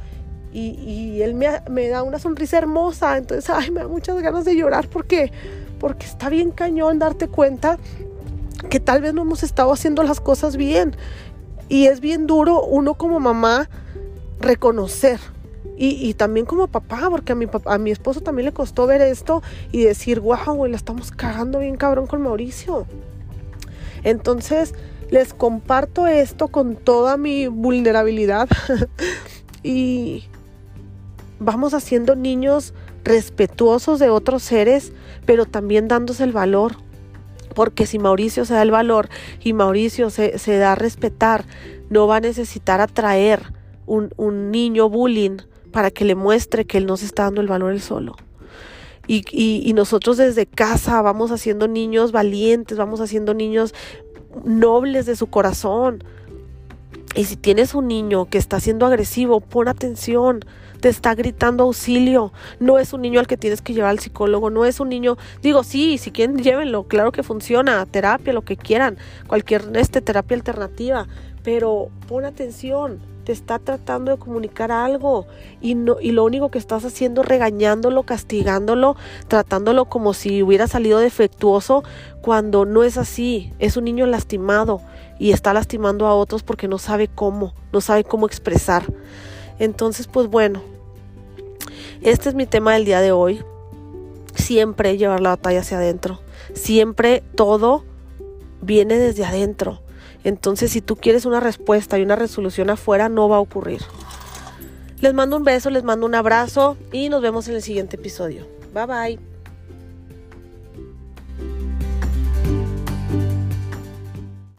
y, 0.52 0.78
y, 0.78 1.22
él 1.22 1.34
me, 1.34 1.48
me, 1.68 1.88
da 1.88 2.04
una 2.04 2.20
sonrisa 2.20 2.56
hermosa. 2.56 3.16
Entonces, 3.16 3.50
ay, 3.50 3.72
me 3.72 3.80
da 3.80 3.88
muchas 3.88 4.22
ganas 4.22 4.44
de 4.44 4.54
llorar 4.54 4.86
porque, 4.86 5.32
porque 5.80 6.06
está 6.06 6.28
bien 6.28 6.52
cañón 6.52 7.00
darte 7.00 7.26
cuenta 7.26 7.78
que 8.68 8.80
tal 8.80 9.02
vez 9.02 9.14
no 9.14 9.22
hemos 9.22 9.42
estado 9.42 9.72
haciendo 9.72 10.02
las 10.02 10.20
cosas 10.20 10.56
bien. 10.56 10.96
Y 11.68 11.86
es 11.86 12.00
bien 12.00 12.26
duro 12.26 12.62
uno 12.62 12.94
como 12.94 13.20
mamá 13.20 13.68
reconocer. 14.40 15.20
Y, 15.78 16.14
también 16.14 16.46
como 16.46 16.68
papá, 16.68 17.08
porque 17.10 17.32
a 17.32 17.34
mi, 17.34 17.46
papá, 17.46 17.74
a 17.74 17.78
mi 17.78 17.90
esposo 17.90 18.22
también 18.22 18.46
le 18.46 18.52
costó 18.52 18.86
ver 18.86 19.02
esto 19.02 19.42
y 19.72 19.82
decir, 19.82 20.20
wow, 20.20 20.54
güey, 20.54 20.70
la 20.70 20.78
estamos 20.78 21.10
cagando 21.10 21.58
bien 21.58 21.76
cabrón 21.76 22.06
con 22.06 22.22
Mauricio. 22.22 22.86
Entonces, 24.02 24.72
les 25.10 25.34
comparto 25.34 26.06
esto 26.06 26.48
con 26.48 26.76
toda 26.76 27.18
mi 27.18 27.46
vulnerabilidad. 27.48 28.48
y 29.62 30.24
vamos 31.40 31.74
haciendo 31.74 32.16
niños 32.16 32.72
respetuosos 33.04 33.98
de 33.98 34.08
otros 34.08 34.42
seres, 34.42 34.92
pero 35.26 35.44
también 35.44 35.88
dándose 35.88 36.24
el 36.24 36.32
valor 36.32 36.76
porque 37.56 37.86
si 37.86 37.98
Mauricio 37.98 38.44
se 38.44 38.52
da 38.52 38.60
el 38.60 38.70
valor 38.70 39.08
y 39.42 39.54
Mauricio 39.54 40.10
se, 40.10 40.58
da 40.58 40.72
a 40.72 40.74
respetar, 40.74 41.46
no 41.88 42.06
va 42.06 42.16
a 42.16 42.20
necesitar 42.20 42.82
atraer 42.82 43.54
un, 43.86 44.10
un, 44.18 44.50
niño 44.50 44.90
bullying 44.90 45.38
para 45.72 45.90
que 45.90 46.04
le 46.04 46.14
muestre 46.14 46.66
que 46.66 46.76
él 46.76 46.84
no 46.84 46.98
se 46.98 47.06
está 47.06 47.22
dando 47.22 47.40
el 47.40 47.46
valor 47.46 47.72
él 47.72 47.80
solo. 47.80 48.14
Y, 49.06 49.24
y, 49.32 49.62
y 49.64 49.72
nosotros 49.72 50.18
desde 50.18 50.44
casa 50.44 51.00
vamos 51.00 51.30
haciendo 51.30 51.66
niños 51.66 52.12
valientes, 52.12 52.76
vamos 52.76 53.00
haciendo 53.00 53.32
niños 53.32 53.72
nobles 54.44 55.06
de 55.06 55.16
su 55.16 55.28
corazón. 55.28 56.04
Y 57.14 57.24
si 57.24 57.36
tienes 57.36 57.74
un 57.74 57.88
niño 57.88 58.26
que 58.26 58.36
está 58.36 58.60
siendo 58.60 58.84
agresivo, 58.84 59.40
pon 59.40 59.68
atención, 59.68 60.40
te 60.80 60.88
está 60.88 61.14
gritando 61.14 61.64
auxilio. 61.64 62.32
No 62.60 62.78
es 62.78 62.92
un 62.92 63.02
niño 63.02 63.20
al 63.20 63.26
que 63.26 63.36
tienes 63.36 63.62
que 63.62 63.74
llevar 63.74 63.90
al 63.90 63.98
psicólogo, 63.98 64.50
no 64.50 64.64
es 64.64 64.80
un 64.80 64.88
niño, 64.88 65.16
digo, 65.42 65.64
sí, 65.64 65.98
si 65.98 66.10
quieren 66.10 66.38
llévenlo, 66.38 66.84
claro 66.84 67.12
que 67.12 67.22
funciona, 67.22 67.84
terapia, 67.86 68.32
lo 68.32 68.42
que 68.42 68.56
quieran, 68.56 68.98
cualquier 69.26 69.64
este 69.74 70.00
terapia 70.00 70.36
alternativa, 70.36 71.06
pero 71.42 71.88
pon 72.08 72.24
atención, 72.24 73.00
te 73.26 73.32
está 73.32 73.58
tratando 73.58 74.12
de 74.12 74.18
comunicar 74.18 74.70
algo 74.70 75.26
y 75.60 75.74
no 75.74 75.96
y 76.00 76.12
lo 76.12 76.24
único 76.24 76.50
que 76.50 76.58
estás 76.58 76.84
haciendo 76.84 77.22
es 77.22 77.28
regañándolo, 77.28 78.04
castigándolo, 78.04 78.96
tratándolo 79.26 79.86
como 79.86 80.14
si 80.14 80.44
hubiera 80.44 80.68
salido 80.68 81.00
defectuoso 81.00 81.82
cuando 82.22 82.64
no 82.64 82.84
es 82.84 82.96
así, 82.96 83.52
es 83.58 83.76
un 83.76 83.84
niño 83.84 84.06
lastimado 84.06 84.80
y 85.18 85.32
está 85.32 85.52
lastimando 85.52 86.06
a 86.06 86.14
otros 86.14 86.44
porque 86.44 86.68
no 86.68 86.78
sabe 86.78 87.08
cómo, 87.08 87.52
no 87.72 87.80
sabe 87.80 88.04
cómo 88.04 88.26
expresar. 88.26 88.84
Entonces, 89.58 90.06
pues 90.06 90.28
bueno, 90.28 90.62
este 92.02 92.28
es 92.28 92.34
mi 92.34 92.46
tema 92.46 92.74
del 92.74 92.84
día 92.84 93.00
de 93.00 93.12
hoy. 93.12 93.42
Siempre 94.34 94.96
llevar 94.96 95.20
la 95.20 95.30
batalla 95.30 95.60
hacia 95.60 95.78
adentro. 95.78 96.20
Siempre 96.54 97.22
todo 97.34 97.84
viene 98.60 98.98
desde 98.98 99.24
adentro. 99.24 99.80
Entonces, 100.24 100.72
si 100.72 100.80
tú 100.80 100.96
quieres 100.96 101.24
una 101.24 101.40
respuesta 101.40 101.98
y 101.98 102.02
una 102.02 102.16
resolución 102.16 102.70
afuera, 102.70 103.08
no 103.08 103.28
va 103.28 103.36
a 103.36 103.40
ocurrir. 103.40 103.80
Les 105.00 105.14
mando 105.14 105.36
un 105.36 105.44
beso, 105.44 105.70
les 105.70 105.84
mando 105.84 106.06
un 106.06 106.14
abrazo 106.14 106.76
y 106.90 107.08
nos 107.08 107.22
vemos 107.22 107.48
en 107.48 107.54
el 107.54 107.62
siguiente 107.62 107.96
episodio. 107.96 108.46
Bye 108.74 108.86
bye. 108.86 109.35